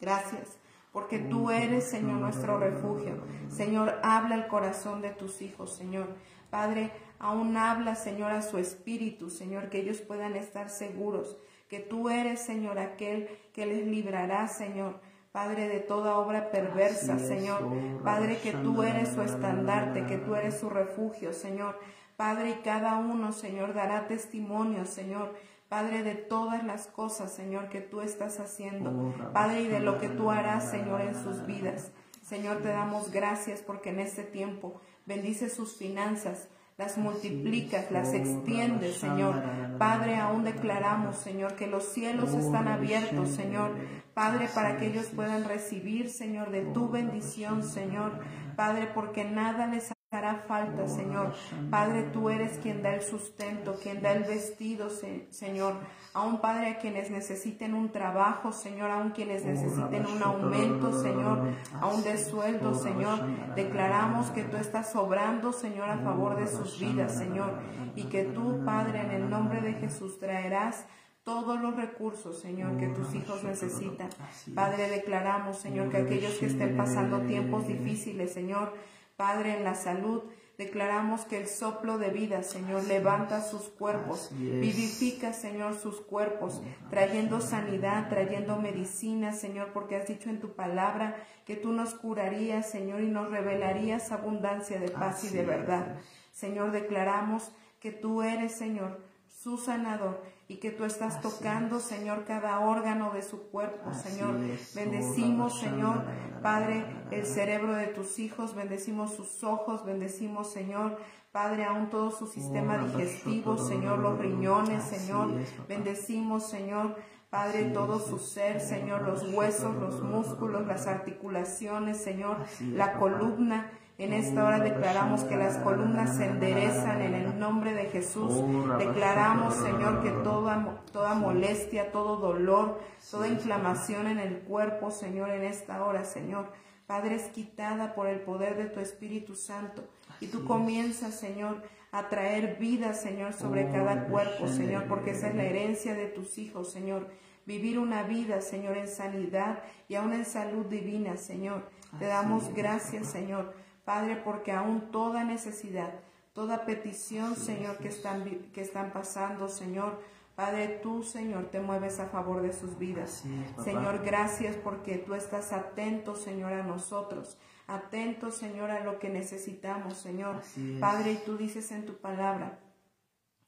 Gracias, 0.00 0.60
porque 0.92 1.18
tú 1.18 1.50
eres, 1.50 1.90
Señor, 1.90 2.20
nuestro 2.20 2.56
refugio. 2.56 3.16
Señor, 3.48 3.98
habla 4.04 4.36
el 4.36 4.46
corazón 4.46 5.02
de 5.02 5.10
tus 5.10 5.42
hijos, 5.42 5.74
Señor. 5.74 6.14
Padre, 6.50 6.90
aún 7.18 7.56
habla, 7.56 7.94
Señor, 7.94 8.32
a 8.32 8.42
su 8.42 8.58
espíritu, 8.58 9.30
Señor, 9.30 9.70
que 9.70 9.78
ellos 9.78 10.00
puedan 10.00 10.36
estar 10.36 10.68
seguros 10.68 11.36
que 11.68 11.78
tú 11.78 12.10
eres, 12.10 12.40
Señor, 12.40 12.80
aquel 12.80 13.28
que 13.52 13.64
les 13.64 13.86
librará, 13.86 14.48
Señor 14.48 15.00
Padre, 15.32 15.68
de 15.68 15.78
toda 15.78 16.18
obra 16.18 16.50
perversa, 16.50 17.18
Señor. 17.20 17.62
Oh, 17.62 18.02
Padre, 18.02 18.38
que 18.38 18.52
tú 18.52 18.82
eres 18.82 19.10
su 19.10 19.22
estandarte, 19.22 20.04
que 20.06 20.16
tú 20.16 20.34
eres 20.34 20.58
su 20.58 20.68
refugio, 20.68 21.32
Señor. 21.32 21.78
Padre, 22.16 22.50
y 22.50 22.62
cada 22.64 22.98
uno, 22.98 23.32
Señor, 23.32 23.72
dará 23.72 24.08
testimonio, 24.08 24.86
Señor. 24.86 25.36
Padre, 25.68 26.02
de 26.02 26.16
todas 26.16 26.64
las 26.64 26.88
cosas, 26.88 27.32
Señor, 27.32 27.68
que 27.68 27.80
tú 27.80 28.00
estás 28.00 28.40
haciendo. 28.40 28.90
Oh, 28.90 29.32
Padre, 29.32 29.62
y 29.62 29.68
de 29.68 29.78
lo 29.78 30.00
que 30.00 30.08
tú 30.08 30.32
harás, 30.32 30.68
Señor, 30.68 31.00
en 31.00 31.14
sus 31.14 31.46
vidas. 31.46 31.92
Señor, 32.22 32.60
te 32.60 32.68
damos 32.68 33.12
gracias 33.12 33.60
porque 33.60 33.90
en 33.90 34.00
este 34.00 34.24
tiempo 34.24 34.80
bendice 35.10 35.50
sus 35.50 35.76
finanzas, 35.76 36.48
las 36.78 36.96
multiplicas, 36.96 37.90
las 37.90 38.14
extiendes, 38.14 38.94
Señor. 38.96 39.42
Padre, 39.76 40.16
aún 40.16 40.44
declaramos, 40.44 41.16
Señor, 41.16 41.56
que 41.56 41.66
los 41.66 41.84
cielos 41.84 42.32
están 42.32 42.68
abiertos, 42.68 43.30
Señor. 43.30 43.72
Padre, 44.14 44.48
para 44.54 44.78
que 44.78 44.86
ellos 44.86 45.06
puedan 45.06 45.44
recibir, 45.44 46.10
Señor, 46.10 46.52
de 46.52 46.62
tu 46.62 46.88
bendición, 46.88 47.64
Señor. 47.64 48.20
Padre, 48.54 48.88
porque 48.94 49.24
nada 49.24 49.66
les 49.66 49.90
hará 50.12 50.42
falta, 50.48 50.88
Señor. 50.88 51.32
Padre, 51.70 52.02
tú 52.12 52.30
eres 52.30 52.58
quien 52.58 52.82
da 52.82 52.94
el 52.94 53.02
sustento, 53.02 53.78
quien 53.80 54.02
da 54.02 54.10
el 54.12 54.24
vestido, 54.24 54.88
Señor. 55.30 55.74
Aún, 56.14 56.40
Padre, 56.40 56.70
a 56.70 56.78
quienes 56.78 57.12
necesiten 57.12 57.74
un 57.74 57.90
trabajo, 57.90 58.50
Señor, 58.50 58.90
aún 58.90 59.10
quienes 59.10 59.44
necesiten 59.44 60.06
un 60.06 60.20
aumento, 60.20 61.00
Señor, 61.00 61.54
aún 61.80 62.02
de 62.02 62.18
sueldo, 62.18 62.74
Señor. 62.74 63.20
Declaramos 63.54 64.30
que 64.30 64.42
tú 64.42 64.56
estás 64.56 64.90
sobrando, 64.90 65.52
Señor, 65.52 65.88
a 65.88 65.98
favor 65.98 66.36
de 66.36 66.48
sus 66.48 66.80
vidas, 66.80 67.16
Señor. 67.16 67.60
Y 67.94 68.04
que 68.04 68.24
tú, 68.24 68.64
Padre, 68.64 69.02
en 69.02 69.10
el 69.12 69.30
nombre 69.30 69.60
de 69.60 69.74
Jesús, 69.74 70.18
traerás 70.18 70.86
todos 71.22 71.60
los 71.60 71.76
recursos, 71.76 72.40
Señor, 72.40 72.78
que 72.78 72.88
tus 72.88 73.14
hijos 73.14 73.44
necesitan. 73.44 74.08
Padre, 74.56 74.88
declaramos, 74.88 75.58
Señor, 75.58 75.88
que 75.88 75.98
aquellos 75.98 76.32
que 76.34 76.46
estén 76.46 76.76
pasando 76.76 77.20
tiempos 77.20 77.68
difíciles, 77.68 78.32
Señor, 78.32 78.74
Padre, 79.20 79.58
en 79.58 79.64
la 79.64 79.74
salud, 79.74 80.22
Declaramos 80.60 81.22
que 81.22 81.40
el 81.40 81.46
soplo 81.46 81.96
de 81.96 82.10
vida, 82.10 82.42
Señor, 82.42 82.84
levanta 82.84 83.40
sus 83.40 83.70
cuerpos, 83.70 84.28
vivifica, 84.30 85.32
Señor, 85.32 85.74
sus 85.74 86.02
cuerpos, 86.02 86.60
trayendo 86.90 87.40
sanidad, 87.40 88.10
trayendo 88.10 88.56
medicina, 88.56 89.32
Señor, 89.32 89.70
porque 89.72 89.96
has 89.96 90.06
dicho 90.06 90.28
en 90.28 90.38
tu 90.38 90.52
palabra 90.52 91.16
que 91.46 91.56
tú 91.56 91.72
nos 91.72 91.94
curarías, 91.94 92.70
Señor, 92.70 93.00
y 93.00 93.08
nos 93.08 93.30
revelarías 93.30 94.12
abundancia 94.12 94.78
de 94.78 94.90
paz 94.90 95.24
y 95.24 95.34
de 95.34 95.46
verdad. 95.46 95.96
Señor, 96.30 96.72
declaramos 96.72 97.52
que 97.80 97.90
tú 97.90 98.20
eres, 98.20 98.52
Señor, 98.52 99.00
su 99.42 99.56
sanador 99.56 100.20
y 100.48 100.56
que 100.56 100.70
tú 100.70 100.84
estás 100.84 101.22
tocando, 101.22 101.80
Señor, 101.80 102.24
cada 102.24 102.60
órgano 102.60 103.10
de 103.12 103.22
su 103.22 103.48
cuerpo, 103.48 103.94
Señor. 103.94 104.36
Bendecimos, 104.74 105.58
Señor, 105.60 106.02
Padre, 106.42 106.84
el 107.10 107.24
cerebro 107.24 107.74
de 107.74 107.86
tus 107.86 108.18
hijos, 108.18 108.54
bendecimos 108.54 109.14
sus 109.14 109.42
ojos, 109.42 109.84
bendecimos, 109.86 110.52
Señor, 110.52 110.98
Padre, 111.32 111.64
aún 111.64 111.88
todo 111.88 112.10
su 112.10 112.26
sistema 112.26 112.76
digestivo, 112.78 113.56
Señor, 113.56 114.00
los 114.00 114.18
riñones, 114.18 114.82
Señor. 114.82 115.30
Bendecimos, 115.66 116.50
Señor, 116.50 116.96
Padre, 117.30 117.70
todo 117.70 117.98
su 117.98 118.18
ser, 118.18 118.60
Señor, 118.60 119.02
los 119.02 119.32
huesos, 119.32 119.74
los 119.76 120.02
músculos, 120.02 120.66
las 120.66 120.86
articulaciones, 120.86 121.96
Señor, 122.02 122.36
la 122.60 122.98
columna. 122.98 123.70
En 124.00 124.14
esta 124.14 124.46
hora 124.46 124.60
declaramos 124.60 125.24
que 125.24 125.36
las 125.36 125.58
columnas 125.58 126.16
se 126.16 126.24
enderezan 126.24 127.02
en 127.02 127.12
el 127.12 127.38
nombre 127.38 127.74
de 127.74 127.84
Jesús. 127.90 128.32
Declaramos, 128.78 129.52
Señor, 129.52 130.02
que 130.02 130.08
toda, 130.24 130.80
toda 130.90 131.12
molestia, 131.12 131.92
todo 131.92 132.16
dolor, 132.16 132.80
toda 133.10 133.28
inflamación 133.28 134.06
en 134.06 134.18
el 134.18 134.38
cuerpo, 134.38 134.90
Señor, 134.90 135.28
en 135.28 135.42
esta 135.42 135.84
hora, 135.84 136.04
Señor. 136.04 136.50
Padre, 136.86 137.16
es 137.16 137.24
quitada 137.24 137.94
por 137.94 138.06
el 138.06 138.20
poder 138.20 138.56
de 138.56 138.70
tu 138.70 138.80
Espíritu 138.80 139.34
Santo. 139.34 139.84
Y 140.18 140.28
tú 140.28 140.46
comienzas, 140.46 141.20
Señor, 141.20 141.62
a 141.92 142.08
traer 142.08 142.56
vida, 142.58 142.94
Señor, 142.94 143.34
sobre 143.34 143.70
cada 143.70 144.06
cuerpo, 144.06 144.48
Señor, 144.48 144.84
porque 144.84 145.10
esa 145.10 145.28
es 145.28 145.34
la 145.34 145.44
herencia 145.44 145.92
de 145.92 146.06
tus 146.06 146.38
hijos, 146.38 146.72
Señor. 146.72 147.10
Vivir 147.44 147.78
una 147.78 148.04
vida, 148.04 148.40
Señor, 148.40 148.78
en 148.78 148.88
sanidad 148.88 149.62
y 149.88 149.96
aún 149.96 150.14
en 150.14 150.24
salud 150.24 150.64
divina, 150.64 151.18
Señor. 151.18 151.68
Te 151.98 152.06
damos 152.06 152.54
gracias, 152.54 153.06
Señor 153.08 153.52
Padre, 153.84 154.16
porque 154.16 154.52
aún 154.52 154.90
toda 154.90 155.24
necesidad, 155.24 155.92
toda 156.32 156.64
petición, 156.64 157.36
Señor, 157.36 157.78
que 157.78 157.88
están, 157.88 158.24
que 158.52 158.60
están 158.60 158.92
pasando, 158.92 159.48
Señor, 159.48 159.98
Padre, 160.40 160.80
tú, 160.82 161.02
Señor, 161.02 161.50
te 161.50 161.60
mueves 161.60 162.00
a 162.00 162.06
favor 162.06 162.40
de 162.40 162.54
sus 162.54 162.78
vidas. 162.78 163.24
Señor, 163.62 164.02
gracias 164.02 164.56
porque 164.56 164.96
tú 164.96 165.14
estás 165.14 165.52
atento, 165.52 166.14
Señor, 166.14 166.54
a 166.54 166.62
nosotros. 166.62 167.36
Atento, 167.66 168.30
Señor, 168.30 168.70
a 168.70 168.82
lo 168.82 168.98
que 168.98 169.10
necesitamos, 169.10 169.98
Señor. 169.98 170.40
Padre, 170.80 171.12
y 171.12 171.16
tú 171.26 171.36
dices 171.36 171.70
en 171.72 171.84
tu 171.84 171.98
palabra 171.98 172.58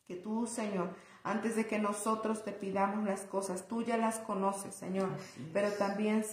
que 0.07 0.17
tú, 0.17 0.47
Señor, 0.47 0.91
antes 1.25 1.55
de 1.57 1.67
que 1.67 1.79
nosotros 1.79 2.45
te 2.45 2.53
pidamos 2.53 3.05
las 3.05 3.21
cosas, 3.23 3.69
tú 3.69 3.83
ya 3.83 3.97
las 3.97 4.19
conoces, 4.19 4.75
Señor, 4.75 5.09
pero 5.53 5.71
también, 5.73 6.25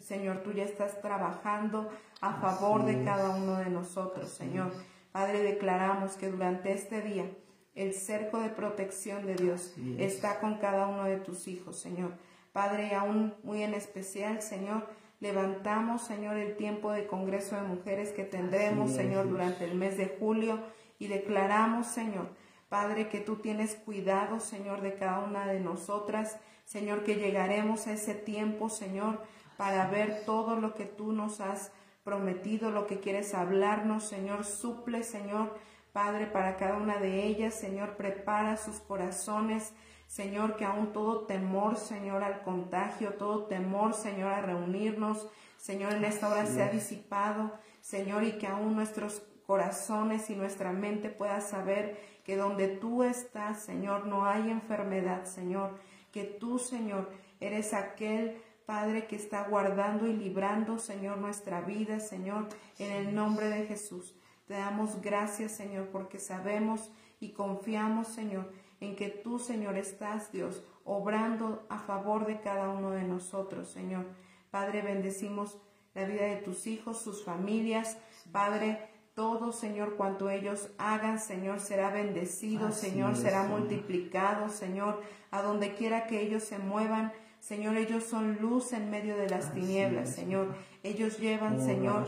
Señor, 0.00 0.42
tú 0.42 0.52
ya 0.52 0.64
estás 0.64 1.00
trabajando 1.02 1.90
a 2.20 2.34
favor 2.34 2.84
de 2.84 3.04
cada 3.04 3.30
uno 3.30 3.56
de 3.56 3.70
nosotros, 3.70 4.30
Señor. 4.30 4.72
Padre, 5.12 5.42
declaramos 5.42 6.12
que 6.14 6.30
durante 6.30 6.72
este 6.72 7.02
día 7.02 7.30
el 7.74 7.92
cerco 7.94 8.40
de 8.40 8.48
protección 8.48 9.26
de 9.26 9.36
Dios 9.36 9.74
está 9.98 10.40
con 10.40 10.58
cada 10.58 10.86
uno 10.86 11.04
de 11.04 11.18
tus 11.18 11.46
hijos, 11.46 11.78
Señor. 11.78 12.12
Padre, 12.52 12.94
aún 12.94 13.34
muy 13.42 13.62
en 13.62 13.74
especial, 13.74 14.42
Señor, 14.42 14.86
levantamos, 15.20 16.02
Señor, 16.02 16.36
el 16.36 16.56
tiempo 16.56 16.90
de 16.90 17.06
Congreso 17.06 17.56
de 17.56 17.62
Mujeres 17.62 18.10
que 18.10 18.24
tendremos, 18.24 18.92
Señor, 18.92 19.28
durante 19.28 19.64
el 19.64 19.74
mes 19.74 19.96
de 19.96 20.16
julio 20.18 20.58
y 20.98 21.06
declaramos, 21.06 21.86
Señor, 21.86 22.30
Padre, 22.68 23.08
que 23.08 23.20
tú 23.20 23.36
tienes 23.36 23.74
cuidado, 23.74 24.40
Señor, 24.40 24.80
de 24.80 24.94
cada 24.94 25.20
una 25.20 25.46
de 25.46 25.60
nosotras. 25.60 26.38
Señor, 26.64 27.04
que 27.04 27.14
llegaremos 27.14 27.86
a 27.86 27.92
ese 27.92 28.14
tiempo, 28.14 28.68
Señor, 28.68 29.22
para 29.56 29.86
ver 29.86 30.24
todo 30.26 30.56
lo 30.56 30.74
que 30.74 30.84
tú 30.84 31.12
nos 31.12 31.40
has 31.40 31.72
prometido, 32.04 32.70
lo 32.70 32.86
que 32.86 33.00
quieres 33.00 33.34
hablarnos, 33.34 34.04
Señor. 34.04 34.44
Suple, 34.44 35.02
Señor, 35.02 35.56
Padre, 35.92 36.26
para 36.26 36.56
cada 36.56 36.76
una 36.76 36.98
de 36.98 37.24
ellas, 37.24 37.54
Señor, 37.54 37.96
prepara 37.96 38.56
sus 38.56 38.80
corazones. 38.80 39.72
Señor, 40.06 40.56
que 40.56 40.64
aún 40.64 40.92
todo 40.92 41.26
temor, 41.26 41.76
Señor, 41.76 42.22
al 42.22 42.42
contagio, 42.42 43.14
todo 43.14 43.44
temor, 43.44 43.94
Señor, 43.94 44.32
a 44.32 44.40
reunirnos, 44.40 45.28
Señor, 45.58 45.92
en 45.92 46.04
esta 46.04 46.28
hora 46.28 46.46
se 46.46 46.62
ha 46.62 46.68
disipado, 46.68 47.52
Señor, 47.80 48.24
y 48.24 48.38
que 48.38 48.46
aún 48.46 48.74
nuestros 48.74 49.22
corazones 49.46 50.30
y 50.30 50.36
nuestra 50.36 50.72
mente 50.72 51.10
pueda 51.10 51.40
saber 51.40 51.98
que 52.28 52.36
donde 52.36 52.68
tú 52.68 53.04
estás, 53.04 53.62
Señor, 53.62 54.06
no 54.06 54.26
hay 54.26 54.50
enfermedad, 54.50 55.24
Señor, 55.24 55.78
que 56.12 56.24
tú, 56.24 56.58
Señor, 56.58 57.08
eres 57.40 57.72
aquel 57.72 58.36
Padre 58.66 59.06
que 59.06 59.16
está 59.16 59.48
guardando 59.48 60.06
y 60.06 60.12
librando, 60.12 60.78
Señor, 60.78 61.16
nuestra 61.16 61.62
vida, 61.62 62.00
Señor, 62.00 62.50
en 62.78 62.92
el 62.92 63.14
nombre 63.14 63.48
de 63.48 63.64
Jesús. 63.64 64.14
Te 64.46 64.52
damos 64.52 65.00
gracias, 65.00 65.52
Señor, 65.52 65.86
porque 65.86 66.18
sabemos 66.18 66.92
y 67.18 67.30
confiamos, 67.30 68.08
Señor, 68.08 68.52
en 68.78 68.94
que 68.94 69.08
tú, 69.08 69.38
Señor, 69.38 69.78
estás, 69.78 70.30
Dios, 70.30 70.62
obrando 70.84 71.64
a 71.70 71.78
favor 71.78 72.26
de 72.26 72.42
cada 72.42 72.68
uno 72.68 72.90
de 72.90 73.04
nosotros, 73.04 73.70
Señor. 73.70 74.04
Padre, 74.50 74.82
bendecimos 74.82 75.56
la 75.94 76.04
vida 76.04 76.26
de 76.26 76.42
tus 76.42 76.66
hijos, 76.66 77.00
sus 77.00 77.24
familias. 77.24 77.96
Padre, 78.30 78.97
todo, 79.18 79.50
Señor, 79.50 79.96
cuanto 79.96 80.30
ellos 80.30 80.68
hagan, 80.78 81.18
Señor, 81.18 81.58
será 81.58 81.90
bendecido, 81.90 82.70
Señor, 82.70 83.16
será 83.16 83.42
multiplicado, 83.42 84.48
Señor, 84.48 85.02
a 85.32 85.42
donde 85.42 85.74
quiera 85.74 86.06
que 86.06 86.22
ellos 86.22 86.44
se 86.44 86.60
muevan. 86.60 87.12
Señor, 87.40 87.76
ellos 87.76 88.04
son 88.04 88.38
luz 88.40 88.72
en 88.72 88.92
medio 88.92 89.16
de 89.16 89.28
las 89.28 89.52
tinieblas, 89.52 90.14
Señor. 90.14 90.54
Ellos 90.84 91.18
llevan, 91.18 91.58
Señor, 91.58 92.06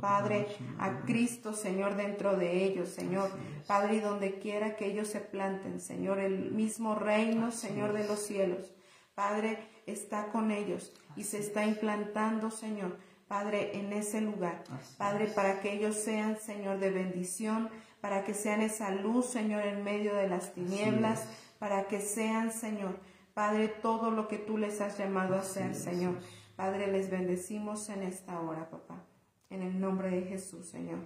Padre, 0.00 0.46
a 0.78 1.00
Cristo, 1.00 1.52
Señor, 1.52 1.96
dentro 1.96 2.36
de 2.36 2.62
ellos, 2.64 2.88
Señor. 2.90 3.28
Padre, 3.66 3.96
y 3.96 4.00
donde 4.00 4.38
quiera 4.38 4.76
que 4.76 4.86
ellos 4.86 5.08
se 5.08 5.18
planten, 5.18 5.80
Señor, 5.80 6.20
el 6.20 6.52
mismo 6.52 6.94
reino, 6.94 7.50
Señor, 7.50 7.92
de 7.92 8.06
los 8.06 8.20
cielos. 8.20 8.72
Padre, 9.16 9.58
está 9.86 10.28
con 10.28 10.52
ellos 10.52 10.92
y 11.16 11.24
se 11.24 11.40
está 11.40 11.66
implantando, 11.66 12.52
Señor. 12.52 12.96
Padre, 13.28 13.78
en 13.78 13.92
ese 13.92 14.20
lugar. 14.20 14.62
Padre, 14.98 15.26
para 15.26 15.60
que 15.60 15.72
ellos 15.72 15.96
sean, 15.96 16.38
Señor, 16.38 16.78
de 16.78 16.90
bendición, 16.90 17.68
para 18.00 18.24
que 18.24 18.34
sean 18.34 18.60
esa 18.60 18.90
luz, 18.90 19.26
Señor, 19.26 19.64
en 19.64 19.82
medio 19.82 20.14
de 20.14 20.28
las 20.28 20.54
tinieblas, 20.54 21.26
para 21.58 21.88
que 21.88 22.00
sean, 22.00 22.52
Señor, 22.52 23.00
Padre, 23.34 23.68
todo 23.68 24.10
lo 24.10 24.28
que 24.28 24.38
tú 24.38 24.56
les 24.56 24.80
has 24.80 24.96
llamado 24.96 25.34
a 25.34 25.40
hacer, 25.40 25.74
Señor. 25.74 26.14
Padre, 26.56 26.86
les 26.90 27.10
bendecimos 27.10 27.88
en 27.90 28.02
esta 28.02 28.40
hora, 28.40 28.70
papá. 28.70 29.04
En 29.50 29.60
el 29.62 29.78
nombre 29.78 30.10
de 30.10 30.22
Jesús, 30.22 30.66
Señor. 30.66 31.00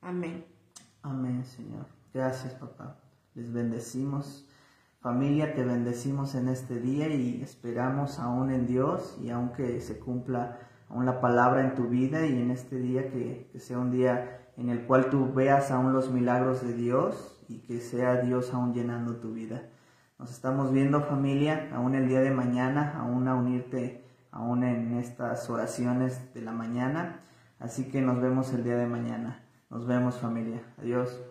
Amén. 0.00 0.44
Amén, 1.02 1.44
Señor. 1.44 1.86
Gracias, 2.12 2.54
papá. 2.54 2.98
Les 3.34 3.52
bendecimos. 3.52 4.46
Familia, 5.00 5.54
te 5.54 5.62
bendecimos 5.62 6.34
en 6.34 6.48
este 6.48 6.80
día 6.80 7.06
y 7.08 7.40
esperamos 7.40 8.18
aún 8.18 8.50
en 8.50 8.66
Dios 8.66 9.16
y 9.22 9.30
aunque 9.30 9.80
se 9.80 10.00
cumpla 10.00 10.58
aún 10.88 11.06
la 11.06 11.20
palabra 11.20 11.62
en 11.62 11.74
tu 11.74 11.88
vida 11.88 12.26
y 12.26 12.40
en 12.40 12.50
este 12.50 12.76
día 12.78 13.10
que, 13.10 13.48
que 13.52 13.60
sea 13.60 13.78
un 13.78 13.90
día 13.90 14.40
en 14.56 14.70
el 14.70 14.86
cual 14.86 15.10
tú 15.10 15.32
veas 15.32 15.70
aún 15.70 15.92
los 15.92 16.10
milagros 16.10 16.62
de 16.62 16.72
Dios 16.72 17.42
y 17.48 17.58
que 17.58 17.80
sea 17.80 18.16
Dios 18.22 18.52
aún 18.54 18.74
llenando 18.74 19.16
tu 19.16 19.32
vida. 19.32 19.62
Nos 20.18 20.30
estamos 20.30 20.72
viendo 20.72 21.02
familia, 21.02 21.68
aún 21.74 21.94
el 21.94 22.08
día 22.08 22.20
de 22.20 22.30
mañana, 22.30 22.94
aún 22.98 23.28
a 23.28 23.34
unirte 23.34 24.06
aún 24.30 24.64
en 24.64 24.98
estas 24.98 25.48
oraciones 25.50 26.32
de 26.34 26.42
la 26.42 26.52
mañana. 26.52 27.20
Así 27.58 27.88
que 27.88 28.00
nos 28.00 28.20
vemos 28.20 28.52
el 28.52 28.64
día 28.64 28.76
de 28.76 28.86
mañana. 28.86 29.42
Nos 29.70 29.86
vemos 29.86 30.16
familia. 30.16 30.62
Adiós. 30.78 31.25